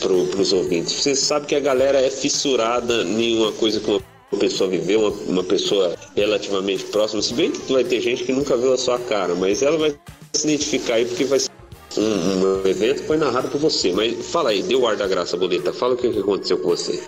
pro, 0.00 0.26
pros 0.26 0.52
ouvintes. 0.52 0.92
Você 0.92 1.14
sabe 1.14 1.46
que 1.46 1.54
a 1.54 1.60
galera 1.60 2.00
é 2.00 2.10
fissurada 2.10 3.02
em 3.02 3.38
uma 3.38 3.52
coisa 3.52 3.80
que 3.80 3.90
uma 3.90 4.00
pessoa 4.38 4.68
viveu, 4.68 5.00
uma, 5.00 5.10
uma 5.10 5.44
pessoa 5.44 5.96
relativamente 6.14 6.84
próxima. 6.84 7.22
Se 7.22 7.34
bem 7.34 7.50
que 7.50 7.72
vai 7.72 7.84
ter 7.84 8.00
gente 8.00 8.24
que 8.24 8.32
nunca 8.32 8.56
viu 8.56 8.72
a 8.72 8.78
sua 8.78 8.98
cara, 8.98 9.34
mas 9.34 9.62
ela 9.62 9.78
vai 9.78 9.94
se 10.32 10.46
identificar 10.46 10.94
aí 10.94 11.04
porque 11.04 11.24
vai 11.24 11.38
ser 11.38 11.50
um, 11.96 12.62
um 12.62 12.66
evento 12.66 13.02
que 13.02 13.06
foi 13.06 13.16
narrado 13.16 13.48
por 13.48 13.60
você. 13.60 13.92
Mas 13.92 14.26
fala 14.26 14.50
aí, 14.50 14.62
deu 14.62 14.86
ar 14.86 14.96
da 14.96 15.06
graça, 15.06 15.36
Boleta. 15.36 15.72
Fala 15.72 15.94
o 15.94 15.96
que, 15.96 16.10
que 16.10 16.18
aconteceu 16.18 16.58
com 16.58 16.68
você. 16.68 17.02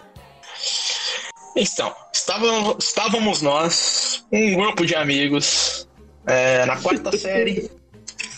Então, 1.56 1.92
estávamos, 2.12 2.85
estávamos 2.85 3.42
nós, 3.42 4.25
um 4.32 4.54
grupo 4.54 4.87
de 4.87 4.94
amigos, 4.94 5.88
é, 6.26 6.64
na 6.66 6.80
quarta 6.80 7.11
série, 7.18 7.70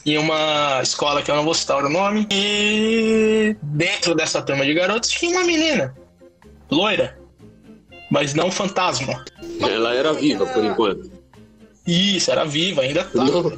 em 0.04 0.18
uma 0.18 0.80
escola 0.82 1.22
que 1.22 1.30
eu 1.30 1.36
não 1.36 1.44
vou 1.44 1.54
citar 1.54 1.84
o 1.84 1.88
nome. 1.88 2.26
E 2.30 3.56
dentro 3.62 4.14
dessa 4.14 4.42
turma 4.42 4.64
de 4.64 4.74
garotos 4.74 5.10
tinha 5.10 5.38
uma 5.38 5.44
menina, 5.44 5.94
loira, 6.70 7.18
mas 8.10 8.34
não 8.34 8.50
fantasma. 8.50 9.24
Ela 9.60 9.94
era 9.94 10.12
viva 10.12 10.46
por 10.46 10.64
enquanto. 10.64 11.20
Isso, 11.86 12.30
era 12.30 12.44
viva, 12.44 12.82
ainda 12.82 13.04
tá. 13.04 13.24
Não. 13.24 13.52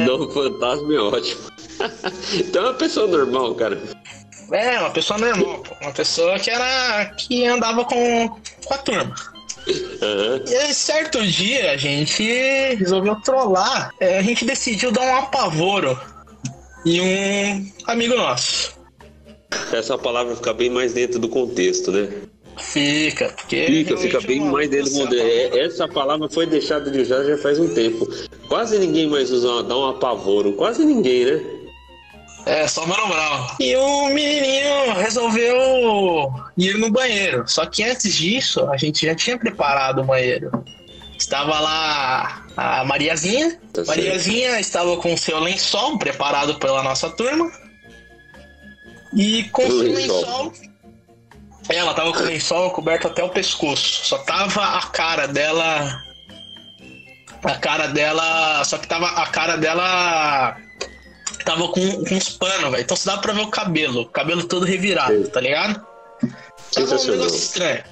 Não, 0.00 0.30
fantasma 0.30 0.94
é 0.94 0.98
ótimo. 0.98 1.40
então 2.34 2.64
é 2.64 2.68
uma 2.68 2.74
pessoa 2.74 3.06
normal, 3.06 3.54
cara. 3.54 3.80
É, 4.52 4.78
uma 4.80 4.90
pessoa 4.90 5.18
normal, 5.18 5.58
pô. 5.60 5.76
Uma 5.80 5.92
pessoa 5.92 6.38
que 6.38 6.50
era. 6.50 7.06
que 7.16 7.46
andava 7.46 7.84
com, 7.84 8.28
com 8.64 8.74
a 8.74 8.78
turma. 8.78 9.14
Uhum. 9.66 10.42
E 10.48 10.56
aí, 10.56 10.74
certo 10.74 11.24
dia, 11.26 11.72
a 11.72 11.76
gente 11.76 12.22
resolveu 12.76 13.16
trollar. 13.16 13.90
É, 14.00 14.18
a 14.18 14.22
gente 14.22 14.44
decidiu 14.44 14.90
dar 14.90 15.02
um 15.02 15.16
apavoro 15.16 15.98
em 16.86 17.00
um 17.00 17.72
amigo 17.86 18.14
nosso. 18.16 18.78
Essa 19.72 19.98
palavra 19.98 20.34
fica 20.36 20.52
bem 20.52 20.70
mais 20.70 20.92
dentro 20.92 21.18
do 21.18 21.28
contexto, 21.28 21.90
né? 21.90 22.08
Fica, 22.56 23.28
porque. 23.28 23.66
Fica, 23.66 23.96
fica 23.96 24.20
bem 24.20 24.40
mais 24.40 24.68
dentro 24.68 24.90
do 24.90 24.98
contexto. 24.98 25.56
É, 25.56 25.64
essa 25.64 25.88
palavra 25.88 26.28
foi 26.28 26.46
deixada 26.46 26.90
de 26.90 27.00
usar 27.00 27.24
já 27.24 27.36
faz 27.38 27.58
um 27.58 27.72
tempo. 27.72 28.08
Quase 28.48 28.78
ninguém 28.78 29.08
mais 29.08 29.30
usa 29.30 29.62
dar 29.62 29.78
um 29.78 29.88
apavoro. 29.88 30.52
Quase 30.52 30.84
ninguém, 30.84 31.24
né? 31.24 31.59
É, 32.46 32.66
só 32.66 32.86
Mano 32.86 33.06
Brown. 33.08 33.46
E 33.60 33.76
o 33.76 34.06
menininho 34.06 34.94
resolveu 34.94 36.32
ir 36.56 36.78
no 36.78 36.90
banheiro. 36.90 37.44
Só 37.46 37.66
que 37.66 37.82
antes 37.82 38.14
disso, 38.14 38.68
a 38.70 38.76
gente 38.76 39.06
já 39.06 39.14
tinha 39.14 39.38
preparado 39.38 40.00
o 40.00 40.04
banheiro. 40.04 40.50
Estava 41.18 41.60
lá 41.60 42.44
a 42.56 42.84
Mariazinha. 42.84 43.60
Tá 43.72 43.84
Mariazinha 43.84 44.58
estava 44.58 44.96
com 44.96 45.16
seu 45.16 45.38
lençol 45.38 45.98
preparado 45.98 46.58
pela 46.58 46.82
nossa 46.82 47.10
turma. 47.10 47.50
E 49.14 49.44
com 49.44 49.62
o 49.62 49.70
seu 49.70 49.92
lençol. 49.92 50.52
Ela 51.68 51.90
estava 51.90 52.12
com 52.12 52.20
o 52.20 52.24
lençol 52.26 52.70
coberto 52.70 53.06
até 53.06 53.22
o 53.22 53.28
pescoço. 53.28 54.06
Só 54.06 54.18
tava 54.18 54.64
a 54.78 54.82
cara 54.86 55.28
dela. 55.28 56.02
A 57.44 57.54
cara 57.56 57.86
dela. 57.86 58.64
Só 58.64 58.78
que 58.78 58.88
tava 58.88 59.06
a 59.06 59.26
cara 59.26 59.56
dela 59.56 60.56
tava 61.44 61.68
com, 61.68 62.04
com 62.04 62.14
uns 62.14 62.28
panos, 62.30 62.70
velho. 62.70 62.80
Então 62.80 62.96
você 62.96 63.08
dava 63.08 63.20
pra 63.20 63.32
ver 63.32 63.42
o 63.42 63.48
cabelo. 63.48 64.02
O 64.02 64.06
cabelo 64.06 64.44
todo 64.44 64.64
revirado, 64.64 65.28
tá 65.28 65.40
ligado? 65.40 65.84
Tava 66.72 66.94
um 66.94 67.06
negócio 67.06 67.36
estranho. 67.36 67.84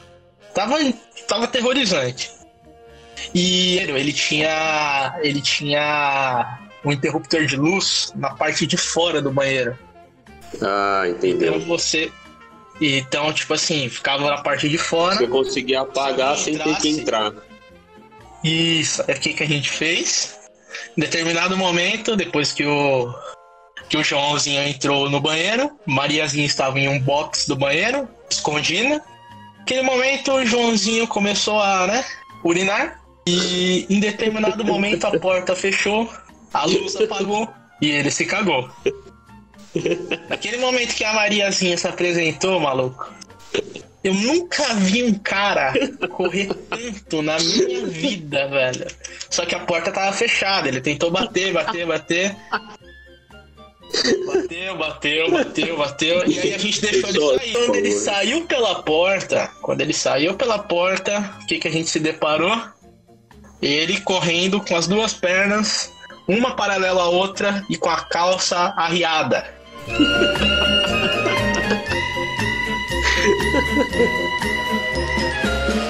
Tava, 0.54 0.76
tava 1.26 1.44
aterrorizante. 1.44 2.30
E 3.34 3.78
ele 3.78 4.12
tinha. 4.12 5.18
Ele 5.22 5.40
tinha 5.40 6.58
um 6.84 6.92
interruptor 6.92 7.44
de 7.46 7.56
luz 7.56 8.12
na 8.14 8.30
parte 8.30 8.66
de 8.66 8.76
fora 8.76 9.20
do 9.20 9.30
banheiro. 9.30 9.76
Ah, 10.62 11.04
entendeu. 11.08 11.54
Então 11.54 11.66
você. 11.66 12.12
Então, 12.80 13.32
tipo 13.32 13.54
assim, 13.54 13.88
ficava 13.88 14.30
na 14.30 14.40
parte 14.40 14.68
de 14.68 14.78
fora. 14.78 15.16
Você 15.16 15.26
conseguia 15.26 15.80
apagar 15.80 16.36
sem 16.36 16.56
ter 16.56 16.76
que 16.76 16.88
entrar. 16.88 17.32
Isso, 18.44 19.02
é 19.08 19.12
o 19.12 19.18
que, 19.18 19.34
que 19.34 19.42
a 19.42 19.46
gente 19.46 19.68
fez. 19.68 20.38
Em 20.96 21.00
determinado 21.00 21.56
momento, 21.56 22.14
depois 22.14 22.52
que 22.52 22.64
o, 22.64 23.12
que 23.88 23.96
o 23.96 24.04
Joãozinho 24.04 24.62
entrou 24.62 25.08
no 25.08 25.20
banheiro, 25.20 25.70
Mariazinha 25.86 26.44
estava 26.44 26.78
em 26.78 26.88
um 26.88 27.00
box 27.00 27.48
do 27.48 27.56
banheiro, 27.56 28.08
escondida. 28.30 29.02
Naquele 29.58 29.82
momento, 29.82 30.32
o 30.32 30.44
Joãozinho 30.44 31.06
começou 31.06 31.60
a, 31.60 31.86
né, 31.86 32.04
urinar. 32.44 33.00
E 33.26 33.86
em 33.90 34.00
determinado 34.00 34.64
momento 34.64 35.06
a 35.06 35.18
porta 35.18 35.54
fechou, 35.54 36.10
a 36.52 36.64
luz 36.64 36.96
apagou 36.96 37.48
e 37.80 37.90
ele 37.90 38.10
se 38.10 38.24
cagou. 38.24 38.70
Naquele 40.28 40.56
momento 40.56 40.94
que 40.94 41.04
a 41.04 41.12
Mariazinha 41.12 41.76
se 41.76 41.86
apresentou, 41.86 42.58
maluco, 42.58 43.12
eu 44.02 44.14
nunca 44.14 44.74
vi 44.74 45.04
um 45.04 45.14
cara 45.14 45.74
correr 46.08 46.48
tanto 46.54 47.20
na 47.20 47.38
minha 47.38 47.86
vida, 47.86 48.48
velho. 48.48 48.86
Só 49.28 49.44
que 49.44 49.54
a 49.54 49.60
porta 49.60 49.92
tava 49.92 50.12
fechada, 50.12 50.68
ele 50.68 50.80
tentou 50.80 51.10
bater, 51.10 51.52
bater, 51.52 51.86
bater. 51.86 52.36
Bateu, 54.26 54.76
bateu, 54.76 55.30
bateu, 55.30 55.76
bateu. 55.76 56.26
E 56.26 56.38
aí 56.38 56.54
a 56.54 56.58
gente 56.58 56.80
deixou 56.80 57.34
ele 57.34 57.40
sair. 57.40 57.52
Quando 57.52 57.74
ele 57.76 57.92
saiu 57.92 58.46
pela 58.46 58.82
porta, 58.82 59.50
quando 59.62 59.80
ele 59.80 59.94
saiu 59.94 60.34
pela 60.34 60.58
porta, 60.58 61.34
o 61.42 61.46
que, 61.46 61.58
que 61.58 61.68
a 61.68 61.70
gente 61.70 61.88
se 61.88 61.98
deparou? 61.98 62.60
Ele 63.60 64.00
correndo 64.00 64.60
com 64.60 64.76
as 64.76 64.86
duas 64.86 65.14
pernas, 65.14 65.90
uma 66.26 66.54
paralela 66.54 67.02
à 67.02 67.08
outra 67.08 67.64
e 67.68 67.76
com 67.76 67.88
a 67.88 68.00
calça 68.00 68.74
arriada. 68.76 69.46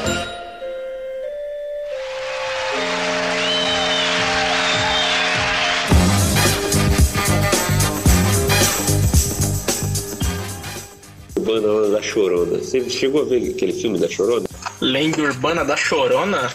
Urbana 11.48 11.88
da 11.88 12.02
Chorona. 12.02 12.58
Você 12.58 12.90
chegou 12.90 13.22
a 13.22 13.24
ver 13.24 13.50
aquele 13.50 13.72
filme 13.72 13.98
da 13.98 14.08
Chorona? 14.08 14.46
Lenda 14.82 15.22
Urbana 15.22 15.64
da 15.64 15.76
Chorona? 15.76 16.52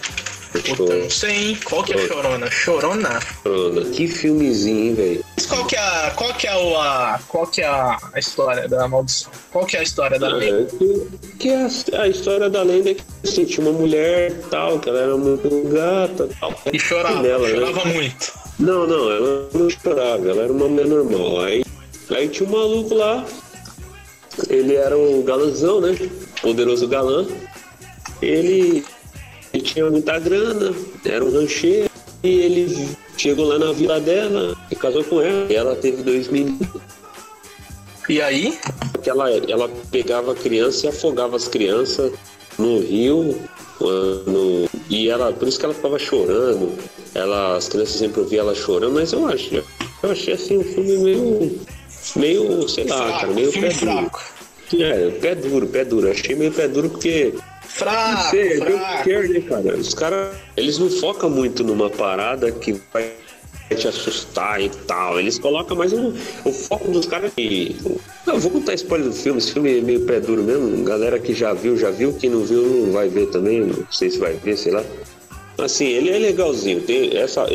Puta, 0.51 0.95
não 0.95 1.09
sei, 1.09 1.31
hein? 1.31 1.57
Qual 1.65 1.83
que 1.83 1.93
é 1.93 1.95
a 1.95 2.07
Chorona? 2.07 2.51
Chorona? 2.51 3.19
Chorona. 3.43 3.85
Que 3.89 4.07
filmezinho, 4.07 4.95
velho. 4.95 5.25
Qual 5.49 5.65
que 5.65 5.75
é 5.75 5.79
a, 5.79 6.11
qual 6.15 6.33
que 6.35 6.47
é 6.47 6.55
o, 6.55 6.77
a, 6.77 7.19
qual 7.27 7.47
que 7.47 7.61
é 7.61 7.65
a, 7.65 7.97
história 8.17 8.69
da 8.69 8.87
maldição? 8.87 9.31
Qual 9.51 9.65
que 9.65 9.75
é 9.75 9.79
a 9.79 9.83
história 9.83 10.19
da 10.19 10.27
lenda? 10.27 10.61
É, 10.61 10.77
que, 10.77 11.07
que 11.39 11.49
é 11.49 11.57
a, 11.57 12.01
a, 12.03 12.07
história 12.07 12.49
da 12.51 12.61
lenda 12.61 12.91
é 12.91 12.93
que 12.93 13.03
assim, 13.23 13.45
tinha 13.45 13.67
uma 13.67 13.77
mulher 13.77 14.31
tal, 14.51 14.79
que 14.79 14.89
ela 14.89 14.99
era 14.99 15.17
muito 15.17 15.49
gata 15.69 16.29
tal. 16.39 16.53
E 16.71 16.77
chorava, 16.77 17.23
dela, 17.23 17.47
né? 17.47 17.55
chorava 17.55 17.85
né? 17.85 17.93
muito. 17.93 18.33
Não, 18.59 18.85
não, 18.85 19.11
ela 19.11 19.49
não 19.55 19.69
chorava, 19.71 20.29
ela 20.29 20.43
era 20.43 20.53
uma 20.53 20.67
mulher 20.67 20.85
normal. 20.85 21.41
Aí 21.41 21.63
Aí 22.11 22.27
tinha 22.27 22.47
um 22.47 22.51
maluco 22.51 22.93
lá, 22.93 23.25
ele 24.49 24.75
era 24.75 24.97
um 24.97 25.23
galãzão, 25.23 25.81
né? 25.81 25.97
Poderoso 26.41 26.87
galã. 26.87 27.25
Ele, 28.21 28.83
ele 29.53 29.63
tinha 29.63 29.89
muita 29.89 30.19
grana, 30.19 30.73
era 31.05 31.23
um 31.23 31.31
rancheiro. 31.31 31.89
E 32.23 32.29
ele 32.29 32.89
chegou 33.17 33.45
lá 33.45 33.59
na 33.59 33.73
vila 33.73 33.99
dela 33.99 34.55
e 34.71 34.75
casou 34.75 35.03
com 35.03 35.21
ela. 35.21 35.51
E 35.51 35.55
ela 35.55 35.75
teve 35.75 36.03
dois 36.03 36.27
meninos. 36.29 36.67
E 38.07 38.21
aí? 38.21 38.57
Ela, 39.05 39.29
ela 39.29 39.69
pegava 39.91 40.31
a 40.31 40.35
criança 40.35 40.85
e 40.85 40.89
afogava 40.89 41.35
as 41.35 41.47
crianças 41.47 42.11
no 42.57 42.79
rio. 42.79 43.37
Quando, 43.77 44.69
e 44.89 45.09
ela, 45.09 45.33
por 45.33 45.47
isso 45.47 45.59
que 45.59 45.65
ela 45.65 45.73
ficava 45.73 45.99
chorando. 45.99 46.77
Ela, 47.13 47.57
as 47.57 47.67
crianças 47.67 47.95
sempre 47.95 48.21
ouviam 48.21 48.45
ela 48.45 48.55
chorando, 48.55 48.93
mas 48.93 49.11
eu 49.11 49.27
acho, 49.27 49.55
eu 49.55 50.11
achei 50.11 50.33
assim 50.33 50.57
um 50.57 50.63
filme 50.63 50.97
meio, 50.97 51.59
meio, 52.15 52.67
sei 52.67 52.85
lá, 52.85 52.97
Fraco, 52.97 53.19
cara, 53.19 53.33
meio 53.33 53.51
filme 53.51 53.67
pé 53.69 53.73
duro. 53.75 53.91
fraco. 53.91 54.21
É, 54.79 55.09
pé 55.19 55.35
duro, 55.35 55.67
pé 55.67 55.85
duro. 55.85 56.11
Achei 56.11 56.35
meio 56.35 56.51
pé 56.51 56.67
duro 56.67 56.89
porque 56.89 57.33
Fraco, 57.67 58.29
Sei, 58.31 58.57
fraco. 58.57 58.71
don't 58.71 59.03
care, 59.03 59.27
né, 59.29 59.41
cara? 59.41 59.77
Os 59.77 59.93
caras, 59.93 60.35
eles 60.55 60.77
não 60.77 60.89
focam 60.89 61.29
muito 61.29 61.63
numa 61.63 61.89
parada 61.89 62.51
que 62.51 62.79
vai 62.93 63.11
te 63.75 63.87
assustar 63.87 64.61
e 64.61 64.69
tal. 64.69 65.19
Eles 65.19 65.39
colocam 65.39 65.75
mais 65.75 65.91
um, 65.93 66.13
o 66.45 66.51
foco 66.51 66.91
dos 66.91 67.05
caras 67.07 67.31
que. 67.33 67.75
Não, 68.27 68.39
vou 68.39 68.51
contar 68.51 68.73
spoiler 68.75 69.07
do 69.09 69.15
filme. 69.15 69.39
Esse 69.39 69.53
filme 69.53 69.79
é 69.79 69.81
meio 69.81 70.01
pé 70.01 70.19
duro 70.19 70.43
mesmo. 70.43 70.83
Galera 70.83 71.17
que 71.19 71.33
já 71.33 71.53
viu, 71.53 71.75
já 71.75 71.89
viu. 71.89 72.13
Quem 72.13 72.29
não 72.29 72.43
viu, 72.43 72.61
não 72.61 72.91
vai 72.91 73.09
ver 73.09 73.27
também. 73.27 73.61
Não 73.61 73.87
sei 73.91 74.11
se 74.11 74.19
vai 74.19 74.33
ver, 74.33 74.55
sei 74.55 74.71
lá. 74.71 74.83
Assim, 75.57 75.85
ele 75.85 76.11
é 76.11 76.19
legalzinho. 76.19 76.81
Tem 76.81 77.17
essa, 77.17 77.47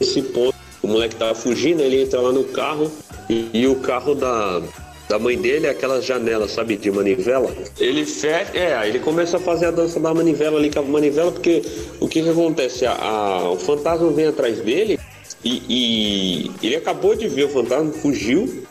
esse 0.00 0.22
ponto. 0.22 0.54
O 0.82 0.88
moleque 0.88 1.14
tava 1.16 1.34
fugindo, 1.34 1.80
ele 1.80 2.02
entra 2.02 2.20
lá 2.20 2.32
no 2.32 2.44
carro 2.44 2.90
e, 3.28 3.48
e 3.52 3.66
o 3.66 3.76
carro 3.76 4.14
da, 4.14 4.62
da 5.08 5.18
mãe 5.18 5.36
dele 5.38 5.66
é 5.66 5.70
aquela 5.70 6.00
janela, 6.00 6.48
sabe, 6.48 6.76
de 6.76 6.90
manivela. 6.90 7.50
Ele 7.78 8.04
fecha, 8.04 8.50
é, 8.56 8.74
aí 8.74 8.90
ele 8.90 8.98
começa 9.00 9.36
a 9.36 9.40
fazer 9.40 9.66
a 9.66 9.70
dança 9.70 9.98
da 10.00 10.12
manivela 10.14 10.58
ali 10.58 10.70
com 10.70 10.80
a 10.80 10.82
manivela, 10.82 11.32
porque 11.32 11.62
o 12.00 12.08
que 12.08 12.22
que 12.22 12.28
acontece? 12.28 12.86
A, 12.86 12.92
a- 12.92 13.50
o 13.50 13.56
fantasma 13.58 14.10
vem 14.10 14.26
atrás 14.26 14.58
dele 14.60 14.98
e, 15.44 15.62
e 15.68 16.66
ele 16.66 16.76
acabou 16.76 17.14
de 17.14 17.28
ver 17.28 17.44
o 17.44 17.48
fantasma, 17.48 17.92
fugiu, 17.92 18.64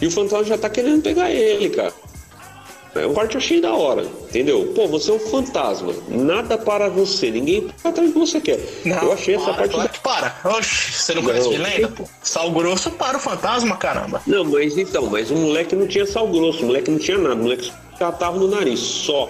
e 0.00 0.06
o 0.06 0.10
fantasma 0.10 0.44
já 0.44 0.58
tá 0.58 0.68
querendo 0.68 1.02
pegar 1.02 1.30
ele, 1.30 1.70
cara. 1.70 1.92
É 2.96 3.04
um 3.08 3.12
parte 3.12 3.34
eu 3.34 3.38
achei 3.40 3.60
da 3.60 3.74
hora, 3.74 4.02
entendeu? 4.28 4.72
Pô, 4.72 4.86
você 4.86 5.10
é 5.10 5.14
um 5.14 5.18
fantasma, 5.18 5.92
nada 6.08 6.56
para 6.56 6.88
você, 6.88 7.28
ninguém 7.28 7.66
para 7.82 7.90
atrás 7.90 8.08
do 8.08 8.12
que 8.12 8.18
você 8.20 8.40
quer. 8.40 8.60
Não, 8.84 9.02
eu 9.02 9.12
achei 9.12 9.34
essa 9.34 9.52
parte 9.52 9.76
da 9.76 9.88
para. 10.04 10.36
Oxe, 10.44 10.92
você 10.92 11.14
não 11.14 11.22
conhece 11.22 11.48
Não. 11.48 11.52
Milena, 11.52 11.88
pô? 11.88 12.04
Sal 12.22 12.52
grosso 12.52 12.90
para 12.90 13.16
o 13.16 13.20
fantasma, 13.20 13.76
caramba. 13.76 14.22
Não, 14.26 14.44
mas 14.44 14.76
então, 14.76 15.06
mas 15.06 15.30
o 15.30 15.34
moleque 15.34 15.74
não 15.74 15.86
tinha 15.88 16.06
sal 16.06 16.28
grosso, 16.28 16.62
o 16.62 16.66
moleque 16.66 16.90
não 16.90 16.98
tinha 16.98 17.16
nada, 17.16 17.34
o 17.34 17.38
moleque 17.38 17.72
catava 17.98 18.38
no 18.38 18.46
nariz, 18.46 18.78
só. 18.78 19.28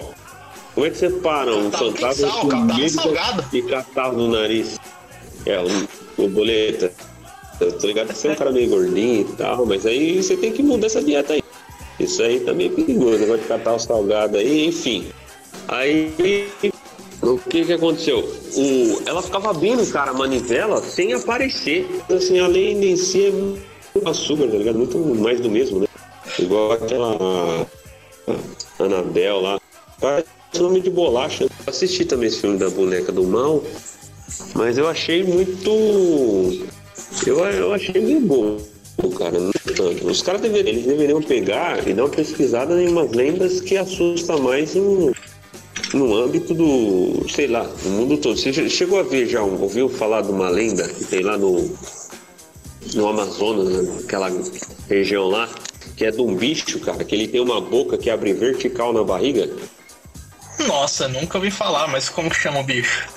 Como 0.75 0.85
é 0.85 0.89
que 0.89 0.97
você 0.97 1.09
para 1.09 1.55
um 1.55 1.71
fantasma 1.71 2.27
sal, 2.27 2.41
com 2.41 2.55
medo 2.57 2.89
salgado. 2.89 3.45
e 3.53 3.61
catava 3.61 4.13
no 4.13 4.27
nariz? 4.27 4.77
É, 5.45 5.57
o, 5.59 6.23
o 6.23 6.27
boleta. 6.27 6.91
Eu 7.61 7.71
tô 7.71 7.87
ligado 7.87 8.07
que 8.09 8.17
você 8.17 8.27
é 8.27 8.31
um 8.31 8.35
cara 8.35 8.51
meio 8.51 8.69
gordinho 8.69 9.21
e 9.21 9.33
tal, 9.35 9.65
mas 9.65 9.85
aí 9.85 10.21
você 10.21 10.35
tem 10.35 10.51
que 10.51 10.61
mudar 10.61 10.87
essa 10.87 11.01
dieta 11.01 11.33
aí. 11.33 11.43
Isso 11.97 12.21
aí 12.21 12.41
também 12.41 12.67
é 12.67 12.69
perigoso, 12.69 13.25
vai 13.25 13.37
catar 13.37 13.73
o 13.73 13.79
salgado 13.79 14.35
aí, 14.35 14.67
enfim. 14.67 15.07
Aí 15.69 16.51
o 17.33 17.37
que 17.39 17.65
que 17.65 17.73
aconteceu? 17.73 18.19
O, 18.19 19.01
ela 19.05 19.21
ficava 19.21 19.49
abrindo, 19.49 19.85
cara, 19.91 20.11
a 20.11 20.13
manivela 20.13 20.81
sem 20.81 21.13
aparecer. 21.13 21.87
Assim, 22.09 22.39
além 22.39 22.79
de 22.79 22.97
si 22.97 23.27
é 23.27 23.31
muito 23.31 23.75
tá 24.01 24.57
ligado? 24.57 24.77
Muito 24.77 24.97
mais 24.97 25.39
do 25.39 25.49
mesmo, 25.49 25.79
né? 25.79 25.87
Igual 26.37 26.73
aquela 26.73 27.65
a 28.79 28.83
Anabel 28.83 29.39
lá. 29.41 29.59
Parece 29.99 30.27
nome 30.59 30.81
de 30.81 30.89
bolacha. 30.89 31.47
Assisti 31.65 32.05
também 32.05 32.27
esse 32.27 32.41
filme 32.41 32.57
da 32.57 32.69
boneca 32.69 33.11
do 33.11 33.23
mal, 33.23 33.63
mas 34.53 34.77
eu 34.77 34.87
achei 34.87 35.23
muito. 35.23 35.69
Eu, 37.25 37.39
eu 37.39 37.73
achei 37.73 38.01
meio 38.01 38.19
bom, 38.19 38.57
cara. 39.17 39.37
Tanto. 39.75 40.07
Os 40.07 40.21
caras 40.21 40.41
deveriam, 40.41 40.83
deveriam 40.83 41.21
pegar 41.21 41.87
e 41.87 41.93
dar 41.93 42.03
uma 42.03 42.09
pesquisada 42.09 42.81
em 42.81 42.89
umas 42.89 43.11
lendas 43.11 43.61
que 43.61 43.77
assusta 43.77 44.37
mais 44.37 44.75
no, 44.75 45.13
no 45.95 46.15
âmbito 46.15 46.53
do, 46.53 47.25
sei 47.29 47.47
lá, 47.47 47.63
no 47.83 47.89
mundo 47.89 48.17
todo. 48.17 48.37
Você 48.37 48.51
che- 48.53 48.69
chegou 48.69 48.99
a 48.99 49.03
ver 49.03 49.27
já, 49.27 49.41
ouviu 49.41 49.89
falar 49.89 50.21
de 50.21 50.29
uma 50.31 50.49
lenda 50.49 50.87
que 50.87 51.05
tem 51.05 51.21
lá 51.21 51.37
no, 51.37 51.73
no 52.93 53.07
Amazonas, 53.07 53.69
né? 53.69 53.97
aquela 54.03 54.29
região 54.89 55.27
lá, 55.29 55.49
que 55.95 56.05
é 56.05 56.11
de 56.11 56.21
um 56.21 56.35
bicho, 56.35 56.79
cara, 56.81 57.03
que 57.03 57.15
ele 57.15 57.27
tem 57.27 57.39
uma 57.41 57.61
boca 57.61 57.97
que 57.97 58.09
abre 58.09 58.33
vertical 58.33 58.91
na 58.93 59.03
barriga? 59.03 59.49
Nossa, 60.67 61.07
nunca 61.07 61.37
ouvi 61.37 61.49
falar, 61.49 61.87
mas 61.87 62.09
como 62.09 62.29
que 62.29 62.35
chama 62.35 62.59
o 62.59 62.63
bicho? 62.63 63.07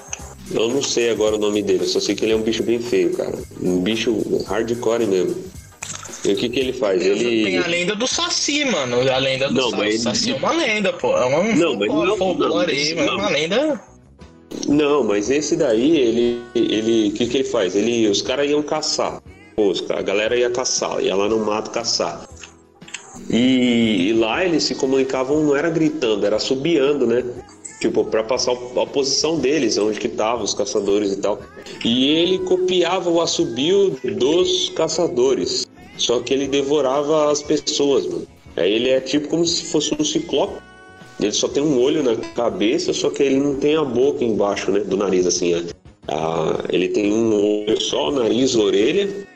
Eu 0.51 0.69
não 0.69 0.83
sei 0.83 1.11
agora 1.11 1.35
o 1.37 1.39
nome 1.39 1.63
dele, 1.63 1.87
só 1.87 2.01
sei 2.01 2.15
que 2.15 2.25
ele 2.25 2.33
é 2.33 2.37
um 2.37 2.43
bicho 2.43 2.63
bem 2.63 2.81
feio, 2.81 3.15
cara. 3.15 3.37
Um 3.61 3.81
bicho 3.81 4.17
hardcore 4.47 5.07
mesmo. 5.07 5.37
E 6.25 6.33
o 6.33 6.37
que 6.37 6.49
que 6.49 6.59
ele 6.61 6.73
faz? 6.73 7.01
Tem 7.03 7.11
Ele. 7.13 7.57
a 7.59 7.67
lenda 7.67 7.95
do 7.95 8.07
Saci, 8.07 8.65
mano. 8.65 9.01
A 9.09 9.19
lenda 9.19 9.49
do 9.49 9.55
Não, 9.55 9.71
Saci. 9.71 9.77
mas- 9.83 10.01
Saci 10.03 10.33
é 10.33 10.35
uma 10.37 10.53
lenda, 10.53 10.93
pô. 10.93 11.17
É 11.17 11.25
um 11.27 11.55
Não, 11.55 11.77
mas 11.77 11.89
não- 11.89 12.17
folclore 12.17 12.51
não, 12.51 12.59
aí, 12.61 12.95
mas 12.95 13.05
é 13.05 13.07
não. 13.07 13.19
uma 13.19 13.29
lenda. 13.31 13.81
Não, 14.67 15.05
mas 15.05 15.31
esse 15.31 15.57
daí, 15.57 15.97
ele. 15.97 16.41
ele 16.55 17.09
o 17.09 17.13
que, 17.13 17.27
que 17.27 17.37
ele 17.39 17.45
faz? 17.45 17.77
Ele, 17.77 18.09
os 18.09 18.21
caras 18.23 18.51
iam 18.51 18.63
caçar. 18.63 19.23
Pô, 19.55 19.73
a 19.91 20.03
galera 20.03 20.37
ia 20.37 20.51
caçar, 20.51 21.01
ia 21.03 21.15
lá 21.15 21.29
no 21.29 21.39
mato 21.45 21.71
caçar. 21.71 22.27
E, 23.31 24.09
e 24.09 24.13
lá 24.15 24.45
eles 24.45 24.63
se 24.65 24.75
comunicavam, 24.75 25.43
não 25.43 25.57
era 25.57 25.69
gritando, 25.71 26.25
era 26.25 26.37
assobiando, 26.37 27.07
né? 27.07 27.25
Tipo, 27.81 28.05
pra 28.05 28.25
passar 28.25 28.53
a 28.53 28.87
posição 28.87 29.39
deles, 29.39 29.79
onde 29.79 30.01
que 30.01 30.09
estavam 30.09 30.43
os 30.45 30.53
caçadores 30.55 31.13
e 31.13 31.17
tal. 31.17 31.41
E 31.85 32.09
ele 32.09 32.39
copiava 32.41 33.09
o 33.09 33.21
assobio 33.21 33.97
dos 34.17 34.71
caçadores. 34.71 35.68
Só 35.99 36.21
que 36.21 36.33
ele 36.33 36.47
devorava 36.47 37.31
as 37.31 37.43
pessoas, 37.43 38.07
mano. 38.07 38.27
Aí 38.57 38.73
ele 38.73 38.89
é 38.89 39.01
tipo 39.01 39.29
como 39.29 39.45
se 39.45 39.65
fosse 39.65 39.95
um 39.99 40.05
ciclope. 40.05 40.61
Ele 41.21 41.33
só 41.33 41.49
tem 41.49 41.63
um 41.63 41.81
olho 41.81 42.03
na 42.03 42.15
cabeça, 42.17 42.93
só 42.93 43.11
que 43.11 43.23
ele 43.25 43.39
não 43.41 43.57
tem 43.57 43.75
a 43.77 43.85
boca 43.85 44.25
embaixo, 44.25 44.71
né? 44.71 44.81
Do 44.81 44.97
nariz, 44.97 45.27
assim. 45.27 45.55
né? 45.55 45.65
Ah, 46.07 46.65
ele 46.71 46.89
tem 46.89 47.13
um 47.13 47.65
olho 47.65 47.81
só, 47.81 48.11
nariz, 48.13 48.55
orelha. 48.55 49.27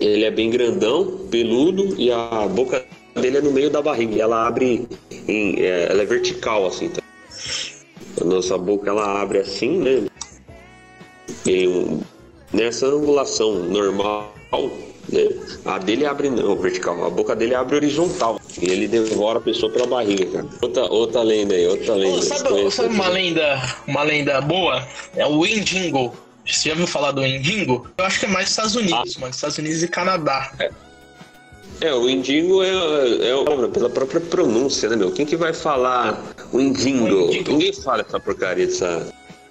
Ele 0.00 0.24
é 0.24 0.30
bem 0.30 0.50
grandão, 0.50 1.26
peludo, 1.30 1.94
e 1.98 2.10
a 2.10 2.46
boca 2.48 2.84
dele 3.14 3.38
é 3.38 3.40
no 3.40 3.52
meio 3.52 3.70
da 3.70 3.80
barriga. 3.80 4.16
E 4.16 4.20
ela 4.20 4.46
abre, 4.46 4.86
em, 5.28 5.54
é, 5.60 5.86
ela 5.90 6.02
é 6.02 6.04
vertical, 6.06 6.66
assim. 6.66 6.88
Tá? 6.88 7.00
A 8.20 8.24
nossa 8.24 8.58
boca, 8.58 8.90
ela 8.90 9.22
abre 9.22 9.38
assim, 9.38 9.78
né? 9.78 10.06
E 11.46 11.66
um- 11.68 12.00
nessa 12.52 12.86
angulação 12.86 13.54
normal, 13.64 14.32
né? 15.10 15.28
A 15.64 15.78
dele 15.78 16.06
abre 16.06 16.30
não, 16.30 16.56
vertical. 16.56 17.04
A 17.04 17.10
boca 17.10 17.34
dele 17.36 17.54
abre 17.54 17.76
horizontal. 17.76 18.40
E 18.60 18.70
ele 18.70 18.88
devora 18.88 19.38
a 19.38 19.42
pessoa 19.42 19.70
pela 19.72 19.86
barriga, 19.86 20.26
cara. 20.26 20.46
Outra, 20.62 20.84
outra 20.84 21.22
lenda 21.22 21.54
aí, 21.54 21.66
outra 21.66 21.94
lenda. 21.94 22.16
Pô, 22.16 22.22
sabe, 22.22 22.70
sabe 22.70 22.94
uma 22.94 23.08
lenda, 23.08 23.62
uma 23.86 24.02
lenda 24.02 24.40
boa? 24.40 24.86
É 25.16 25.26
o 25.26 25.44
Indingo. 25.46 26.14
Você 26.46 26.68
já 26.70 26.72
ouviu 26.74 26.86
falar 26.86 27.12
do 27.12 27.24
Indingo? 27.24 27.86
Eu 27.98 28.04
acho 28.04 28.20
que 28.20 28.26
é 28.26 28.28
mais 28.28 28.48
Estados 28.48 28.74
Unidos, 28.74 29.14
Ah. 29.16 29.20
mano. 29.20 29.32
Estados 29.34 29.58
Unidos 29.58 29.82
e 29.82 29.88
Canadá. 29.88 30.52
É, 31.80 31.94
o 31.94 32.08
indigo 32.10 32.60
é, 32.64 33.28
é 33.28 33.34
o- 33.36 33.68
pela 33.68 33.88
própria 33.88 34.20
pronúncia, 34.20 34.88
né, 34.88 34.96
meu? 34.96 35.12
Quem 35.12 35.24
que 35.24 35.36
vai 35.36 35.52
falar 35.52 36.20
o 36.52 36.58
indingo? 36.60 37.06
Indigo. 37.26 37.52
Ninguém 37.52 37.72
fala 37.72 38.04
essa 38.06 38.18
porcaria 38.18 38.66
dessa, 38.66 39.06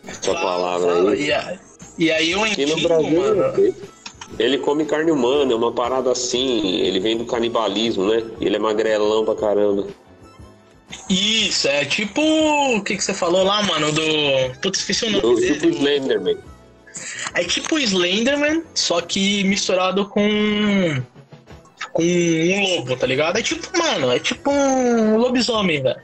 essa 0.05 0.21
Fala, 0.33 0.41
palavra 0.41 0.95
fala. 0.95 1.11
aí. 1.11 1.23
E, 1.27 1.31
a- 1.31 1.59
e 1.97 2.11
aí 2.11 2.35
o 2.35 2.45
Indingo, 2.45 2.89
mano. 3.11 3.73
Ele 4.37 4.57
come 4.57 4.85
carne 4.85 5.11
humana, 5.11 5.51
é 5.51 5.55
uma 5.55 5.71
parada 5.71 6.11
assim. 6.11 6.79
Ele 6.79 6.99
vem 6.99 7.17
do 7.17 7.25
canibalismo, 7.25 8.05
né? 8.05 8.23
E 8.39 8.45
ele 8.45 8.55
é 8.55 8.59
magrelão 8.59 9.25
pra 9.25 9.35
caramba. 9.35 9.87
Isso, 11.09 11.67
é 11.67 11.85
tipo. 11.85 12.21
O 12.21 12.81
que, 12.83 12.95
que 12.97 13.03
você 13.03 13.13
falou 13.13 13.43
lá, 13.43 13.63
mano? 13.63 13.91
Do. 13.91 14.01
Putz, 14.61 14.79
esqueci 14.79 15.05
o 15.05 15.11
nome 15.11 15.25
O 15.25 15.35
dele. 15.35 15.53
tipo 15.53 15.69
Slenderman. 15.69 16.37
É 17.33 17.43
tipo 17.43 17.77
Slenderman, 17.79 18.63
só 18.73 19.01
que 19.01 19.43
misturado 19.43 20.05
com. 20.07 21.01
Com 21.93 22.03
um 22.03 22.75
lobo, 22.75 22.95
tá 22.95 23.07
ligado? 23.07 23.37
É 23.37 23.41
tipo, 23.41 23.77
mano, 23.77 24.11
é 24.11 24.19
tipo 24.19 24.51
um 24.51 25.17
lobisomem, 25.17 25.81
velho. 25.81 26.01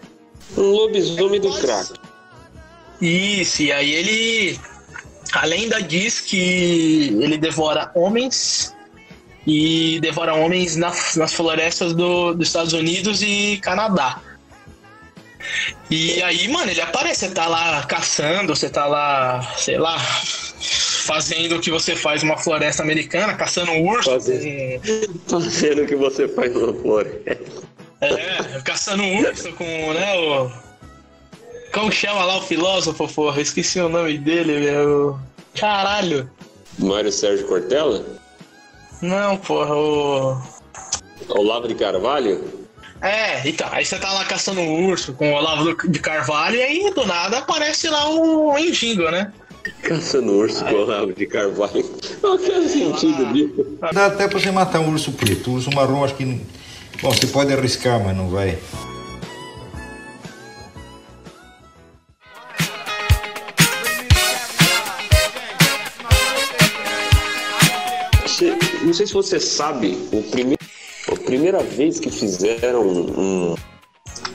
Um 0.58 0.72
lobisomem 0.72 1.40
do 1.40 1.52
crack. 1.54 1.94
Isso, 3.02 3.64
e 3.64 3.72
aí 3.72 3.94
ele. 3.94 4.60
A 5.34 5.46
lenda 5.46 5.82
diz 5.82 6.20
que 6.22 7.16
ele 7.22 7.38
devora 7.38 7.92
homens 7.96 8.74
e 9.48 10.00
devora 10.00 10.34
homens 10.36 10.76
na- 10.76 10.94
nas 11.16 11.34
florestas 11.34 11.94
do- 11.94 12.34
dos 12.34 12.48
Estados 12.48 12.74
Unidos 12.74 13.22
e 13.22 13.58
Canadá. 13.62 14.22
E 15.90 16.22
aí, 16.24 16.48
mano, 16.48 16.72
ele 16.72 16.80
aparece, 16.82 17.28
você 17.28 17.32
tá 17.34 17.48
lá 17.48 17.84
caçando, 17.84 18.56
você 18.56 18.70
tá 18.70 18.86
lá, 18.86 19.42
sei 19.58 19.78
lá, 19.78 20.00
fazendo 21.06 21.58
o 21.58 21.60
que 21.60 21.70
você 21.70 21.96
faz 21.96 22.24
numa 22.24 22.38
floresta 22.38 22.82
americana, 22.82 23.34
caçando 23.34 23.72
um 23.72 23.86
urso. 23.90 24.10
Fazendo, 24.10 24.82
fazendo 25.28 25.82
o 25.84 25.86
que 25.88 25.96
você 25.96 26.28
faz 26.30 26.54
numa 26.54 26.74
floresta. 26.82 27.38
É, 28.02 28.62
caçando 28.64 29.04
um 29.04 29.20
urso 29.20 29.52
com, 29.54 29.94
né, 29.94 30.14
o... 30.16 30.63
Como 31.74 31.92
chama 31.92 32.24
lá 32.24 32.38
o 32.38 32.42
filósofo, 32.42 33.08
porra? 33.08 33.42
Esqueci 33.42 33.80
o 33.80 33.90
nome 33.90 34.20
dele, 34.20 34.60
meu. 34.60 35.20
Caralho. 35.60 36.30
Mário 36.78 37.12
Sérgio 37.12 37.48
Cortella? 37.48 38.06
Não, 39.02 39.38
porra, 39.38 39.76
o... 39.76 40.38
Olavo 41.30 41.68
de 41.68 41.76
Carvalho? 41.76 42.64
É, 43.02 43.48
então, 43.48 43.68
aí 43.72 43.84
você 43.84 43.98
tá 43.98 44.14
lá 44.14 44.24
caçando 44.24 44.62
um 44.62 44.86
urso 44.86 45.14
com 45.14 45.32
o 45.32 45.36
Olavo 45.36 45.76
de 45.90 46.00
Carvalho 46.00 46.56
e 46.56 46.62
aí 46.62 46.94
do 46.94 47.06
nada 47.06 47.40
aparece 47.40 47.90
lá 47.90 48.08
o 48.10 48.58
Enjingo, 48.58 49.10
né? 49.10 49.34
Caçando 49.82 50.32
urso 50.32 50.64
com 50.64 50.72
o 50.72 50.82
Olavo 50.84 51.12
de 51.12 51.26
Carvalho. 51.26 51.84
Que 51.84 52.52
é 52.52 52.60
o 52.60 52.70
sentido 52.70 53.34
disso? 53.34 53.78
Dá 53.92 54.06
até 54.06 54.28
pra 54.28 54.40
você 54.40 54.52
matar 54.52 54.80
um 54.80 54.92
urso 54.92 55.12
preto. 55.12 55.50
O 55.50 55.54
urso 55.56 55.72
marrom 55.74 56.06
acho 56.06 56.16
que. 56.16 56.24
Bom, 57.02 57.12
você 57.12 57.28
pode 57.28 57.52
arriscar, 57.52 58.02
mas 58.02 58.16
não 58.16 58.30
vai. 58.30 58.58
Não 68.94 68.98
sei 68.98 69.08
se 69.08 69.14
você 69.14 69.40
sabe, 69.40 69.98
o 70.12 70.22
primeiro, 70.22 70.62
a 71.12 71.16
primeira 71.16 71.64
vez 71.64 72.00
que 72.00 72.12
fizeram 72.12 72.88
um, 72.88 73.56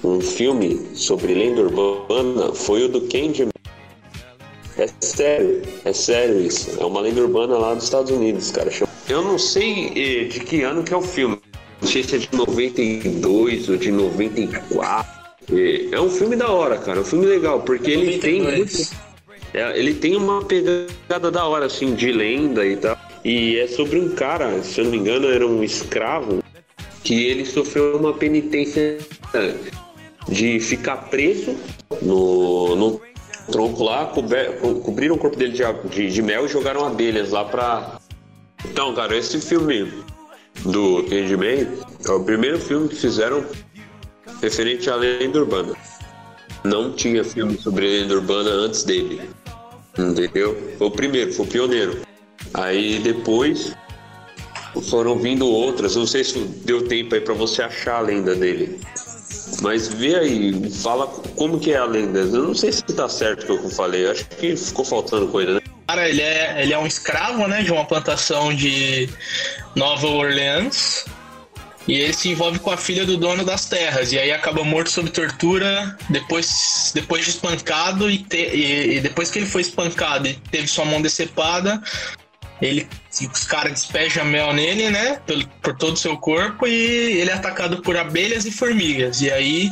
um 0.02 0.20
filme 0.20 0.84
sobre 0.94 1.32
lenda 1.32 1.60
urbana 1.60 2.52
foi 2.52 2.82
o 2.82 2.88
do 2.88 3.02
Candyman. 3.02 3.52
É 4.76 4.88
sério, 5.00 5.62
é 5.84 5.92
sério 5.92 6.40
isso. 6.40 6.76
É 6.80 6.84
uma 6.84 7.00
lenda 7.00 7.20
urbana 7.20 7.56
lá 7.56 7.72
dos 7.72 7.84
Estados 7.84 8.10
Unidos, 8.10 8.50
cara. 8.50 8.68
Eu 9.08 9.22
não 9.22 9.38
sei 9.38 9.92
eh, 9.94 10.24
de 10.24 10.40
que 10.40 10.62
ano 10.62 10.82
que 10.82 10.92
é 10.92 10.96
o 10.96 11.02
filme. 11.02 11.38
Não 11.80 11.88
sei 11.88 12.02
se 12.02 12.16
é 12.16 12.18
de 12.18 12.28
92 12.32 13.68
ou 13.68 13.76
de 13.76 13.92
94. 13.92 15.08
Eh, 15.52 15.88
É 15.92 16.00
um 16.00 16.10
filme 16.10 16.34
da 16.34 16.50
hora, 16.50 16.78
cara. 16.78 16.98
É 16.98 17.02
um 17.02 17.04
filme 17.04 17.26
legal, 17.26 17.62
porque 17.62 17.92
ele 17.92 18.18
tem 18.18 18.40
92. 18.40 18.90
muito 18.90 19.08
é, 19.54 19.78
ele 19.78 19.94
tem 19.94 20.14
uma 20.16 20.44
pegada 20.44 21.30
da 21.30 21.46
hora, 21.46 21.66
assim, 21.66 21.94
de 21.94 22.12
lenda 22.12 22.66
e 22.66 22.76
tal. 22.76 22.97
E 23.28 23.58
é 23.58 23.66
sobre 23.66 24.00
um 24.00 24.08
cara, 24.14 24.62
se 24.62 24.80
eu 24.80 24.84
não 24.84 24.90
me 24.90 24.96
engano, 24.96 25.28
era 25.28 25.46
um 25.46 25.62
escravo, 25.62 26.42
que 27.04 27.24
ele 27.24 27.44
sofreu 27.44 27.98
uma 27.98 28.14
penitência 28.14 28.96
de 30.26 30.58
ficar 30.60 30.96
preso 31.10 31.54
no, 32.00 32.74
no 32.74 33.00
tronco 33.52 33.84
lá, 33.84 34.06
cober, 34.06 34.58
co- 34.60 34.76
cobriram 34.76 35.16
o 35.16 35.18
corpo 35.18 35.36
dele 35.36 35.52
de, 35.52 35.62
de, 35.90 36.10
de 36.10 36.22
mel 36.22 36.46
e 36.46 36.48
jogaram 36.48 36.86
abelhas 36.86 37.28
lá 37.30 37.44
pra. 37.44 38.00
Então, 38.64 38.94
cara, 38.94 39.14
esse 39.14 39.38
filme 39.42 39.92
do 40.64 41.02
Candyman 41.04 41.68
é 42.06 42.10
o 42.10 42.24
primeiro 42.24 42.58
filme 42.58 42.88
que 42.88 42.96
fizeram 42.96 43.44
referente 44.40 44.88
à 44.88 44.96
lenda 44.96 45.38
urbana. 45.38 45.74
Não 46.64 46.92
tinha 46.92 47.22
filme 47.22 47.58
sobre 47.58 47.86
lenda 47.86 48.14
urbana 48.14 48.48
antes 48.48 48.84
dele. 48.84 49.20
Entendeu? 49.98 50.56
Foi 50.78 50.86
o 50.86 50.90
primeiro, 50.90 51.30
foi 51.34 51.44
o 51.44 51.48
pioneiro. 51.48 52.07
Aí 52.54 52.98
depois 53.00 53.72
foram 54.90 55.18
vindo 55.18 55.46
outras. 55.46 55.96
Não 55.96 56.06
sei 56.06 56.24
se 56.24 56.38
deu 56.38 56.86
tempo 56.88 57.14
aí 57.14 57.20
pra 57.20 57.34
você 57.34 57.62
achar 57.62 57.96
a 57.96 58.00
lenda 58.00 58.34
dele. 58.34 58.80
Mas 59.60 59.88
vê 59.88 60.14
aí, 60.14 60.70
fala 60.70 61.06
como 61.36 61.58
que 61.58 61.72
é 61.72 61.78
a 61.78 61.84
lenda. 61.84 62.20
Eu 62.20 62.26
não 62.44 62.54
sei 62.54 62.70
se 62.72 62.82
tá 62.82 63.08
certo 63.08 63.52
o 63.54 63.58
que 63.58 63.64
eu 63.66 63.70
falei. 63.70 64.08
Acho 64.10 64.24
que 64.26 64.56
ficou 64.56 64.84
faltando 64.84 65.28
coisa, 65.28 65.54
né? 65.54 65.60
cara, 65.86 66.06
ele 66.08 66.20
é, 66.20 66.62
ele 66.62 66.74
é 66.74 66.78
um 66.78 66.86
escravo, 66.86 67.46
né, 67.48 67.62
de 67.62 67.72
uma 67.72 67.82
plantação 67.84 68.54
de 68.54 69.08
Nova 69.74 70.06
Orleans. 70.06 71.06
E 71.88 71.94
ele 71.94 72.12
se 72.12 72.28
envolve 72.28 72.58
com 72.58 72.70
a 72.70 72.76
filha 72.76 73.06
do 73.06 73.16
dono 73.16 73.42
das 73.42 73.64
terras. 73.64 74.12
E 74.12 74.18
aí 74.18 74.30
acaba 74.30 74.62
morto 74.62 74.90
sob 74.90 75.08
tortura, 75.08 75.96
depois, 76.10 76.92
depois 76.94 77.24
de 77.24 77.30
espancado. 77.30 78.10
E, 78.10 78.18
te- 78.18 78.36
e- 78.36 78.96
e 78.96 79.00
depois 79.00 79.30
que 79.30 79.38
ele 79.38 79.46
foi 79.46 79.62
espancado 79.62 80.28
e 80.28 80.34
teve 80.50 80.66
sua 80.68 80.84
mão 80.84 81.00
decepada, 81.00 81.82
ele, 82.60 82.88
os 83.32 83.44
caras 83.44 83.72
despejam 83.72 84.24
mel 84.24 84.52
nele, 84.52 84.90
né, 84.90 85.20
por, 85.26 85.46
por 85.62 85.76
todo 85.76 85.94
o 85.94 85.96
seu 85.96 86.16
corpo. 86.16 86.66
E 86.66 86.72
ele 87.20 87.30
é 87.30 87.34
atacado 87.34 87.82
por 87.82 87.96
abelhas 87.96 88.44
e 88.44 88.50
formigas. 88.50 89.20
E 89.20 89.30
aí 89.30 89.70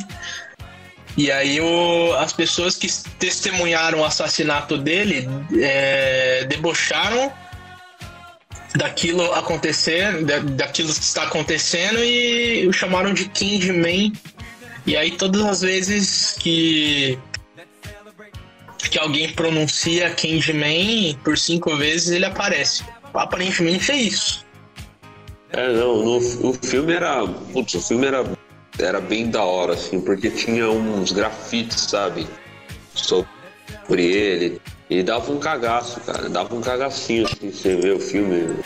e 1.17 1.31
aí 1.31 1.59
o- 1.59 2.13
as 2.19 2.31
pessoas 2.31 2.75
que 2.75 2.87
testemunharam 3.17 4.01
o 4.01 4.05
assassinato 4.05 4.77
dele 4.77 5.27
é, 5.59 6.45
debocharam 6.47 7.33
daquilo 8.75 9.33
acontecer, 9.33 10.23
da- 10.23 10.39
daquilo 10.39 10.93
que 10.93 10.99
está 11.01 11.23
acontecendo 11.23 11.97
e 12.03 12.67
o 12.67 12.73
chamaram 12.73 13.13
de 13.13 13.25
Candyman. 13.29 14.13
E 14.85 14.95
aí 14.95 15.11
todas 15.11 15.41
as 15.43 15.61
vezes 15.61 16.35
que 16.39 17.17
que 18.77 18.99
alguém 18.99 19.31
pronuncia 19.33 20.09
Candyman 20.11 21.17
por 21.23 21.37
cinco 21.37 21.75
vezes 21.75 22.11
ele 22.11 22.25
aparece. 22.25 22.83
Aparentemente 23.13 23.91
é 23.91 23.95
isso. 23.95 24.45
É, 25.51 25.71
não, 25.73 26.03
no, 26.03 26.17
o 26.17 26.53
filme 26.53 26.93
era. 26.93 27.25
Putz, 27.53 27.73
o 27.75 27.81
filme 27.81 28.05
era, 28.05 28.23
era 28.77 28.99
bem 28.99 29.29
da 29.29 29.43
hora, 29.43 29.73
assim, 29.73 29.99
porque 30.01 30.29
tinha 30.29 30.69
uns 30.69 31.11
grafites, 31.11 31.81
sabe? 31.81 32.27
Sobre 32.93 33.27
ele. 34.05 34.61
E 34.89 35.01
dava 35.03 35.31
um 35.31 35.39
cagaço, 35.39 35.99
cara. 36.01 36.29
Dava 36.29 36.53
um 36.53 36.61
cagacinho, 36.61 37.25
assim, 37.25 37.51
você 37.51 37.75
vê 37.75 37.91
o 37.91 37.99
filme. 37.99 38.57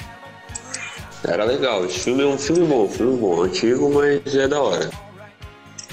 Era 1.24 1.44
legal. 1.46 1.86
Esse 1.86 2.00
filme 2.00 2.24
é 2.24 2.26
um 2.26 2.38
filme 2.38 2.66
bom, 2.66 2.86
um 2.86 2.90
filme 2.90 3.18
bom. 3.18 3.44
Antigo, 3.44 3.94
mas 3.94 4.36
é 4.36 4.48
da 4.48 4.60
hora. 4.60 4.90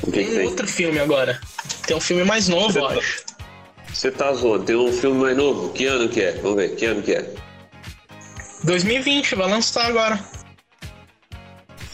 O 0.02 0.10
que, 0.10 0.22
que 0.22 0.30
Tem 0.30 0.38
tem? 0.38 0.46
outro 0.46 0.66
filme 0.66 0.98
agora. 0.98 1.40
Tem 1.86 1.96
um 1.96 2.00
filme 2.00 2.24
mais 2.24 2.48
novo, 2.48 2.78
eu 2.78 2.86
acho. 2.86 3.27
Você 3.92 4.10
tá 4.10 4.32
zoando, 4.32 4.64
tem 4.64 4.76
um 4.76 4.92
filme 4.92 5.20
mais 5.20 5.36
novo? 5.36 5.70
Que 5.72 5.86
ano 5.86 6.08
que 6.08 6.20
é? 6.22 6.32
Vamos 6.34 6.56
ver, 6.56 6.76
que 6.76 6.84
ano 6.86 7.02
que 7.02 7.12
é? 7.12 7.30
2020, 8.64 9.34
vai 9.34 9.50
lançar 9.50 9.86
agora. 9.86 10.18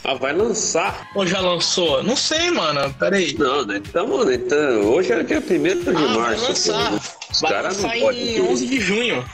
Ah, 0.03 0.13
vai 0.13 0.33
lançar? 0.33 1.09
Ou 1.15 1.25
já 1.25 1.39
lançou? 1.39 2.03
Não 2.03 2.15
sei, 2.15 2.51
mano. 2.51 2.93
Peraí. 2.99 3.33
Não, 3.39 3.65
né? 3.65 3.81
Tamo, 3.91 4.23
né? 4.23 4.37
Tamo- 4.37 4.89
hoje 4.93 5.11
é 5.11 5.23
dia 5.23 5.39
1 5.41 5.83
de 5.83 5.89
Ah, 5.89 5.93
vai 5.93 6.15
março. 6.17 6.47
lançar. 6.49 6.93
Os 7.31 7.41
Vai 7.41 7.61
lançar 7.63 7.97
em 7.97 8.41
11 8.41 8.67
de 8.67 8.79
junho. 8.79 9.25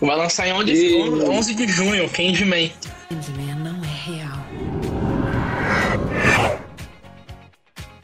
Vai 0.00 0.16
lançar 0.16 0.48
em 0.48 0.52
11, 0.52 0.72
E- 0.72 1.02
11 1.28 1.54
de 1.54 1.68
junho, 1.68 2.08
Candyman. 2.10 2.72
Candyman 3.08 3.54
não 3.54 3.80
é 3.84 4.10
real. 4.10 4.38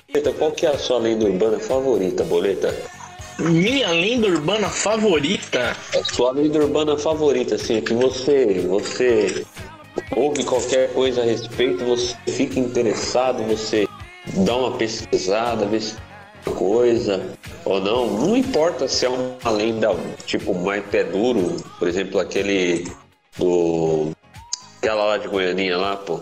Boleta, 0.08 0.32
qual 0.34 0.52
que 0.52 0.66
é 0.66 0.70
a 0.70 0.78
sua 0.78 0.98
lenda 0.98 1.24
urbana 1.24 1.58
favorita, 1.58 2.22
Boleta? 2.22 2.72
Minha 3.38 3.90
lenda 3.92 4.26
urbana 4.26 4.68
favorita. 4.68 5.76
A 5.94 6.04
sua 6.04 6.32
lenda 6.32 6.58
urbana 6.58 6.98
favorita, 6.98 7.54
assim, 7.54 7.80
que 7.80 7.94
você, 7.94 8.60
você 8.68 9.46
ouve 10.16 10.42
qualquer 10.44 10.92
coisa 10.92 11.22
a 11.22 11.24
respeito, 11.24 11.84
você 11.84 12.16
fica 12.26 12.58
interessado, 12.58 13.42
você 13.44 13.86
dá 14.44 14.56
uma 14.56 14.76
pesquisada, 14.76 15.66
vê 15.66 15.80
se 15.80 15.94
é 16.46 16.50
coisa 16.50 17.24
ou 17.64 17.80
não. 17.80 18.06
Não 18.18 18.36
importa 18.36 18.88
se 18.88 19.06
é 19.06 19.08
uma 19.08 19.50
lenda, 19.50 19.90
tipo, 20.26 20.52
mais 20.54 20.84
pé 20.86 21.04
duro, 21.04 21.56
por 21.78 21.86
exemplo, 21.86 22.18
aquele 22.18 22.90
do... 23.38 24.10
Aquela 24.78 25.04
lá 25.04 25.18
de 25.18 25.28
Goianinha 25.28 25.76
lá, 25.76 25.96
pô. 25.96 26.20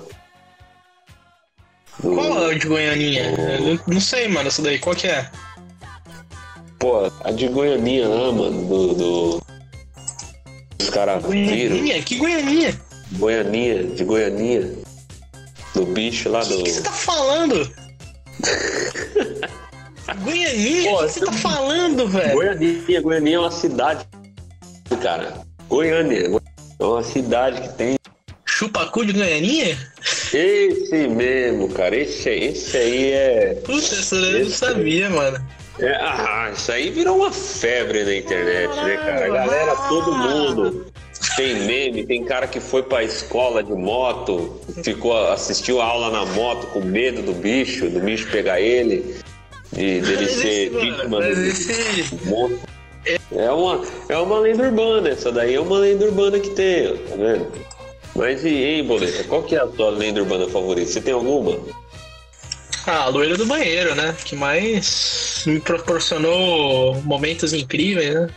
Do- 2.02 2.14
Qual 2.14 2.50
é 2.50 2.54
de 2.54 2.66
Goianinha? 2.66 3.32
Não- 3.58 3.80
não 3.86 4.00
sei, 4.00 4.28
mano, 4.28 4.48
essa 4.48 4.60
daí. 4.62 4.78
Qual 4.78 4.94
que 4.94 5.06
é? 5.06 5.30
Pô, 6.78 7.10
a 7.24 7.30
de 7.30 7.48
Goianinha 7.48 8.08
lá, 8.08 8.32
mano, 8.32 8.64
do. 8.66 8.94
do... 8.94 9.42
Os 10.80 10.90
caras 10.90 11.24
viram. 11.26 11.76
Goianinha? 11.76 12.02
Que 12.02 12.16
Goianinha? 12.16 12.80
Goianinha, 13.12 13.84
de 13.84 14.04
Goianinha. 14.04 14.72
Do 15.74 15.86
bicho 15.86 16.28
lá 16.28 16.42
O 16.42 16.46
do. 16.46 16.62
que 16.62 16.70
você 16.70 16.82
tá 16.82 16.92
falando? 16.92 17.70
Goianinha? 20.22 20.92
O 20.92 20.98
que 20.98 21.02
você 21.12 21.20
tá 21.20 21.32
falando, 21.32 22.08
velho? 22.08 22.34
Goianinha, 22.34 23.00
Goianinha 23.00 23.36
é 23.36 23.40
uma 23.40 23.50
cidade, 23.50 24.06
cara. 25.02 25.34
Goiânia. 25.68 26.30
É 26.78 26.84
uma 26.84 27.02
cidade 27.02 27.60
que 27.62 27.68
tem. 27.74 27.96
Chupacu 28.44 29.04
de 29.04 29.12
Goianinha? 29.12 29.76
Esse 30.32 31.08
mesmo, 31.08 31.68
cara. 31.70 31.96
Esse, 31.96 32.30
esse 32.30 32.76
aí 32.76 33.12
é. 33.12 33.54
Puta, 33.64 33.78
essa 33.94 34.14
eu 34.14 34.44
não 34.44 34.50
sabia, 34.50 35.10
mano. 35.10 35.44
É- 35.80 35.96
Ah, 36.00 36.50
isso 36.54 36.70
aí 36.72 36.90
virou 36.90 37.18
uma 37.18 37.32
febre 37.32 38.04
na 38.04 38.14
internet, 38.16 38.74
né, 38.76 38.96
cara? 38.96 39.24
A 39.26 39.28
galera, 39.28 39.76
todo 39.88 40.12
mundo. 40.12 40.86
Tem 41.36 41.54
meme, 41.66 42.06
tem 42.06 42.24
cara 42.24 42.46
que 42.46 42.60
foi 42.60 42.82
pra 42.82 43.02
escola 43.02 43.62
de 43.62 43.72
moto, 43.72 44.60
ficou, 44.82 45.16
assistiu 45.28 45.80
a 45.80 45.84
aula 45.84 46.10
na 46.10 46.24
moto 46.32 46.66
com 46.68 46.80
medo 46.80 47.22
do 47.22 47.32
bicho, 47.32 47.88
do 47.88 48.00
bicho 48.00 48.30
pegar 48.30 48.60
ele, 48.60 49.16
de, 49.72 50.00
dele 50.00 50.28
ser 50.28 50.70
vítima 50.70 51.20
do 51.20 52.26
monstro. 52.26 52.60
É 53.34 53.50
uma, 53.50 53.82
é 54.08 54.16
uma 54.18 54.38
lenda 54.40 54.64
urbana, 54.64 55.08
essa 55.08 55.30
daí 55.32 55.54
é 55.54 55.60
uma 55.60 55.78
lenda 55.78 56.04
urbana 56.04 56.38
que 56.38 56.50
tem, 56.50 56.96
tá 56.96 57.16
vendo? 57.16 57.46
Mas 58.14 58.44
e 58.44 58.48
aí, 58.48 58.82
Boleta, 58.82 59.24
qual 59.24 59.42
que 59.42 59.54
é 59.54 59.58
a 59.60 59.66
tua 59.66 59.90
lenda 59.90 60.20
urbana 60.20 60.48
favorita? 60.48 60.90
Você 60.90 61.00
tem 61.00 61.12
alguma? 61.14 61.58
Ah, 62.86 63.02
a 63.04 63.08
loira 63.08 63.36
do 63.36 63.46
banheiro, 63.46 63.94
né? 63.94 64.14
Que 64.24 64.36
mais 64.36 65.42
me 65.46 65.58
proporcionou 65.60 66.94
momentos 67.02 67.52
incríveis, 67.52 68.14
né? 68.14 68.28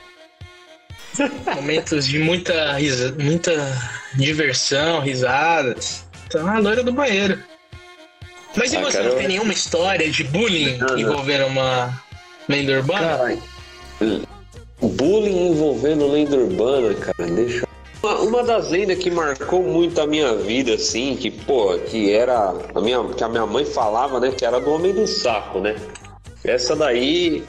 momentos 1.55 2.07
de 2.07 2.17
muita, 2.17 2.73
risa, 2.73 3.13
muita 3.19 3.53
diversão, 4.15 5.01
risadas. 5.01 6.05
Então, 6.27 6.47
a 6.47 6.57
loira 6.59 6.83
do 6.83 6.91
banheiro. 6.91 7.37
Mas 8.55 8.73
e 8.73 8.77
Ah, 8.77 8.81
você 8.81 8.97
cara, 8.97 9.09
não 9.09 9.15
tem 9.17 9.27
nenhuma 9.27 9.53
história 9.53 10.09
de 10.09 10.23
bullying 10.23 10.77
Não, 10.77 10.87
não. 10.87 10.97
envolvendo 10.99 11.45
uma 11.45 12.01
lenda 12.47 12.71
urbana? 12.73 13.07
Caralho. 13.07 13.41
Bullying 14.81 15.49
envolvendo 15.51 16.11
lenda 16.11 16.35
urbana, 16.35 16.95
cara, 16.95 17.29
deixa. 17.29 17.67
Uma, 18.01 18.43
das 18.43 18.69
lendas 18.69 18.97
que 18.97 19.11
marcou 19.11 19.61
muito 19.61 19.99
a 19.99 20.07
minha 20.07 20.33
vida, 20.35 20.75
assim, 20.75 21.17
que, 21.17 21.29
pô, 21.29 21.77
que 21.89 22.11
era. 22.11 22.53
A 22.73 22.79
minha, 22.81 23.03
que 23.09 23.23
a 23.23 23.27
minha 23.27 23.45
mãe 23.45 23.65
falava, 23.65 24.19
né? 24.21 24.31
Que 24.35 24.45
era 24.45 24.59
do 24.59 24.71
Homem 24.71 24.93
do 24.93 25.05
Saco, 25.05 25.59
né? 25.59 25.75
Essa 26.43 26.75
daí. 26.75 27.43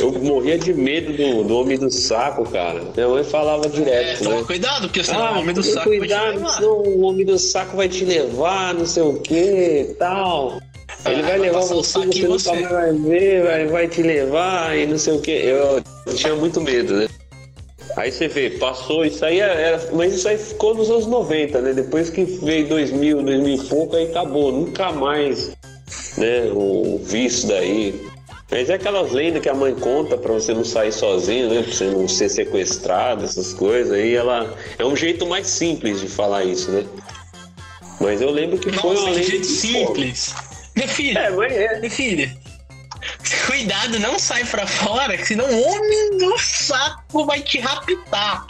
Eu 0.00 0.12
morria 0.12 0.56
de 0.58 0.72
medo 0.72 1.12
do, 1.12 1.44
do 1.44 1.58
Homem 1.58 1.76
do 1.78 1.90
Saco, 1.90 2.48
cara. 2.50 2.80
Minha 2.96 3.08
mãe 3.08 3.22
falava 3.24 3.66
É, 3.66 3.68
direto, 3.68 4.24
toma 4.24 4.36
né? 4.36 4.44
cuidado, 4.46 4.82
porque 4.88 5.04
senão 5.04 5.26
Ah, 5.26 5.32
o 5.36 5.38
homem 5.40 5.54
do 5.54 5.62
saco 5.62 5.88
vai 5.88 5.92
te 5.92 5.98
cuidado, 5.98 6.34
levar. 6.36 6.48
senão 6.50 6.70
o 6.78 7.00
homem 7.02 7.26
do 7.26 7.38
saco 7.38 7.76
vai 7.76 7.88
te 7.88 8.04
levar, 8.04 8.74
não 8.74 8.86
sei 8.86 9.02
o 9.02 9.14
que, 9.20 9.94
tal. 9.98 10.58
Ele 11.04 11.20
Ah, 11.20 11.22
vai 11.22 11.22
vai 11.22 11.38
levar 11.38 11.60
você, 11.60 11.74
você 11.98 12.26
nunca 12.26 12.52
mais 12.52 12.70
vai 12.70 12.92
ver, 12.92 13.42
vai, 13.44 13.66
vai 13.66 13.88
te 13.88 14.02
levar 14.02 14.76
e 14.78 14.86
não 14.86 14.98
sei 14.98 15.14
o 15.14 15.20
que. 15.20 15.30
Eu 15.32 15.82
tinha 16.14 16.34
muito 16.34 16.60
medo, 16.60 16.94
né? 16.94 17.08
Aí 17.96 18.12
você 18.12 18.28
vê, 18.28 18.50
passou, 18.50 19.04
isso 19.04 19.24
aí 19.24 19.40
era, 19.40 19.80
mas 19.92 20.14
isso 20.14 20.28
aí 20.28 20.38
ficou 20.38 20.74
nos 20.74 20.90
anos 20.90 21.06
90, 21.06 21.60
né? 21.60 21.72
Depois 21.72 22.10
que 22.10 22.24
veio 22.24 22.68
2000, 22.68 23.22
2000 23.22 23.54
e 23.54 23.66
pouco, 23.68 23.96
aí 23.96 24.10
acabou, 24.10 24.52
nunca 24.52 24.92
mais, 24.92 25.50
né? 26.16 26.50
O 26.52 27.00
isso 27.12 27.48
daí. 27.48 28.08
Mas 28.50 28.70
é 28.70 28.74
aquelas 28.74 29.12
lendas 29.12 29.42
que 29.42 29.48
a 29.48 29.54
mãe 29.54 29.74
conta 29.74 30.16
pra 30.16 30.32
você 30.32 30.54
não 30.54 30.64
sair 30.64 30.92
sozinho, 30.92 31.50
né? 31.50 31.62
Pra 31.62 31.72
você 31.72 31.84
não 31.84 32.08
ser 32.08 32.28
sequestrado, 32.30 33.24
essas 33.24 33.52
coisas. 33.52 33.92
Aí 33.92 34.14
ela 34.14 34.54
é 34.78 34.84
um 34.84 34.96
jeito 34.96 35.26
mais 35.26 35.46
simples 35.48 36.00
de 36.00 36.08
falar 36.08 36.44
isso, 36.44 36.70
né? 36.70 36.84
Mas 38.00 38.22
eu 38.22 38.30
lembro 38.30 38.58
que 38.58 38.70
foi 38.72 38.94
Nossa, 38.94 39.02
uma 39.02 39.10
que 39.10 39.16
lenda 39.16 39.30
jeito 39.30 39.46
simples. 39.46 40.34
Filho, 40.86 41.18
É, 41.18 41.30
mas 41.30 41.52
é. 41.52 41.90
filho. 41.90 42.30
Cuidado, 43.58 43.98
não 43.98 44.20
sai 44.20 44.44
pra 44.44 44.68
fora, 44.68 45.16
que 45.16 45.26
senão 45.26 45.44
o 45.44 45.62
homem 45.62 46.16
do 46.16 46.38
saco 46.38 47.26
vai 47.26 47.40
te 47.40 47.58
raptar. 47.58 48.46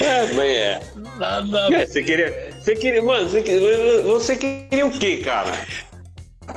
É, 0.00 0.32
mas 0.32 0.50
é. 0.50 0.80
Nada. 1.18 1.74
É, 1.74 1.84
você 1.84 2.02
queria. 2.02 2.54
Você 2.58 2.74
queria. 2.74 3.02
Mano, 3.02 3.28
você 3.28 3.42
queria, 3.42 4.02
você 4.02 4.34
queria 4.34 4.86
o 4.86 4.90
quê, 4.90 5.18
cara? 5.18 5.52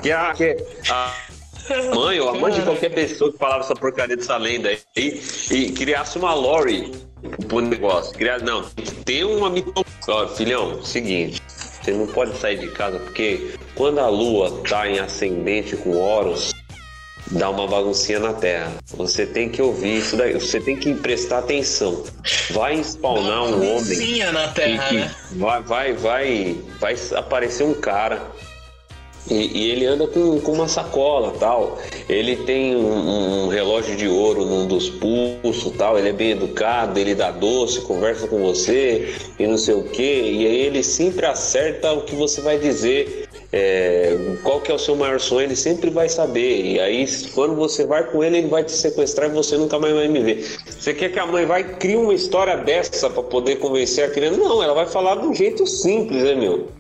Que 0.02 0.14
a, 0.14 0.34
que 0.34 0.56
a 0.90 1.14
mãe 1.94 2.22
ou 2.22 2.30
a 2.30 2.36
mãe 2.36 2.54
de 2.54 2.62
qualquer 2.62 2.94
pessoa 2.94 3.30
que 3.30 3.38
falava 3.38 3.60
essa 3.60 3.76
porcaria 3.76 4.16
dessa 4.16 4.38
lenda 4.38 4.70
aí 4.70 5.22
e 5.52 5.72
criasse 5.74 6.18
uma 6.18 6.34
lore 6.34 6.90
pro 7.50 7.60
negócio. 7.60 8.14
Criar, 8.14 8.42
não, 8.42 8.64
tem 8.64 8.86
que 8.86 8.96
ter 9.04 9.26
uma 9.26 9.50
mitologia. 9.50 9.90
Filhão, 10.38 10.82
seguinte. 10.86 11.42
Você 11.90 11.96
não 11.98 12.06
pode 12.06 12.38
sair 12.38 12.60
de 12.60 12.68
casa 12.68 13.00
porque 13.00 13.52
quando 13.74 14.00
a 14.00 14.08
lua 14.10 14.62
tá 14.68 14.88
em 14.88 15.00
ascendente 15.00 15.76
com 15.76 15.98
Horus, 15.98 16.54
dá 17.32 17.50
uma 17.50 17.66
baguncinha 17.68 18.20
na 18.20 18.32
Terra. 18.34 18.74
Você 18.94 19.26
tem 19.26 19.50
que 19.50 19.60
ouvir 19.60 19.98
isso 19.98 20.16
daí, 20.16 20.34
você 20.34 20.60
tem 20.60 20.76
que 20.76 20.94
prestar 20.94 21.40
atenção. 21.40 22.04
Vai 22.52 22.76
spawnar 22.84 23.44
um 23.46 23.56
homem 23.56 23.70
Baguncinha 23.70 24.32
na 24.32 24.48
terra, 24.50 24.84
que- 24.84 24.90
que 24.90 24.96
né? 25.02 25.16
vai, 25.32 25.62
vai, 25.64 25.94
vai, 25.94 26.58
vai 26.80 26.96
aparecer 27.16 27.64
um 27.64 27.74
cara 27.74 28.22
e, 29.30 29.58
e 29.58 29.72
ele 29.72 29.86
anda 29.86 30.08
com, 30.08 30.40
com 30.40 30.52
uma 30.54 30.68
sacola 30.68 31.34
tal. 31.40 31.78
Ele 32.08 32.36
tem 32.38 32.76
um, 32.76 33.46
um 33.46 33.48
relógio 33.48 33.96
de 33.96 34.08
ouro 34.08 34.46
num 34.46 34.68
dos 34.68 34.90
pulsos 34.90 35.74
tal. 35.78 35.98
Ele 35.98 36.10
é 36.10 36.14
bem 36.14 36.32
educado, 36.32 37.00
ele 37.00 37.16
dá 37.16 37.32
doce, 37.32 37.82
conversa 37.82 38.28
com 38.28 38.40
você 38.40 39.14
e 39.38 39.46
não 39.46 39.58
sei 39.58 39.76
o 39.76 39.84
que. 39.84 40.02
E 40.02 40.46
aí 40.48 40.62
ele 40.62 40.84
sempre 40.84 41.26
acerta 41.26 41.94
o 41.94 42.02
que 42.04 42.16
você 42.16 42.42
vai 42.42 42.58
dizer. 42.58 43.28
é, 43.52 44.16
qual 44.44 44.62
que 44.62 44.72
é 44.72 44.76
o 44.76 44.80
seu 44.80 44.96
maior 44.96 45.20
sonho, 45.20 45.48
ele 45.48 45.56
sempre 45.56 45.90
vai 45.90 46.08
saber. 46.08 46.66
E 46.66 46.80
aí, 46.80 47.06
quando 47.34 47.56
você 47.56 47.86
vai 47.86 48.04
com 48.04 48.24
ele, 48.24 48.40
ele 48.40 48.48
vai 48.48 48.64
te 48.64 48.72
sequestrar 48.72 49.30
e 49.30 49.34
você 49.34 49.58
nunca 49.58 49.80
mais 49.80 49.94
vai 49.94 50.08
me 50.08 50.22
ver. 50.22 50.46
Você 50.68 50.94
quer 50.94 51.10
que 51.12 51.20
a 51.20 51.26
mãe 51.26 51.46
vai 51.46 51.64
criar 51.78 52.00
uma 52.00 52.14
história 52.14 52.58
dessa 52.58 53.10
para 53.10 53.24
poder 53.24 53.58
convencer 53.58 54.06
a 54.06 54.10
criança? 54.10 54.38
Não, 54.38 54.62
ela 54.62 54.74
vai 54.74 54.86
falar 54.86 55.16
de 55.16 55.28
um 55.28 55.34
jeito 55.34 55.66
simples, 55.66 56.24
né, 56.24 56.36
meu? 56.36 56.79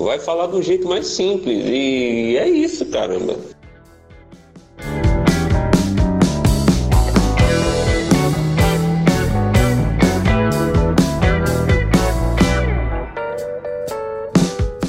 Vai 0.00 0.18
falar 0.18 0.46
do 0.46 0.62
jeito 0.62 0.88
mais 0.88 1.06
simples. 1.08 1.62
E 1.66 2.34
é 2.38 2.48
isso, 2.48 2.86
caramba. 2.86 3.36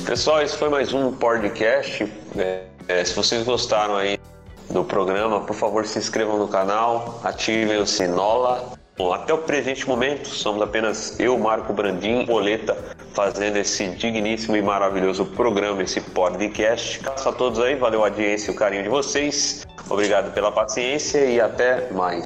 Pessoal, 0.06 0.42
esse 0.42 0.56
foi 0.56 0.70
mais 0.70 0.94
um 0.94 1.12
podcast. 1.12 2.10
É, 2.38 2.64
é, 2.88 3.04
se 3.04 3.14
vocês 3.14 3.44
gostaram 3.44 3.98
aí 3.98 4.18
do 4.70 4.86
programa, 4.86 5.42
por 5.42 5.56
favor 5.58 5.86
se 5.86 6.00
inscrevam 6.00 6.40
no 6.40 6.48
canal, 6.48 7.20
ativem 7.22 7.78
o 7.82 7.86
sinola. 7.86 8.80
Bom, 9.02 9.14
até 9.14 9.34
o 9.34 9.40
presente 9.40 9.90
momento, 9.90 10.28
somos 10.28 10.62
apenas 10.62 11.20
eu, 11.20 11.36
Marco 11.36 11.74
Brandim, 11.74 12.24
Boleta, 12.24 12.78
fazendo 13.16 13.58
esse 13.58 13.88
digníssimo 13.96 14.56
e 14.56 14.62
maravilhoso 14.62 15.26
programa, 15.26 15.82
esse 15.82 16.00
podcast. 16.00 17.00
Graças 17.00 17.26
a 17.26 17.32
todos 17.32 17.60
aí, 17.60 17.74
valeu 17.74 18.04
a 18.04 18.10
audiência 18.10 18.52
e 18.52 18.54
o 18.54 18.56
carinho 18.56 18.84
de 18.84 18.90
vocês. 18.90 19.66
Obrigado 19.90 20.32
pela 20.36 20.52
paciência 20.52 21.26
e 21.26 21.42
até 21.42 21.92
mais. 21.92 22.24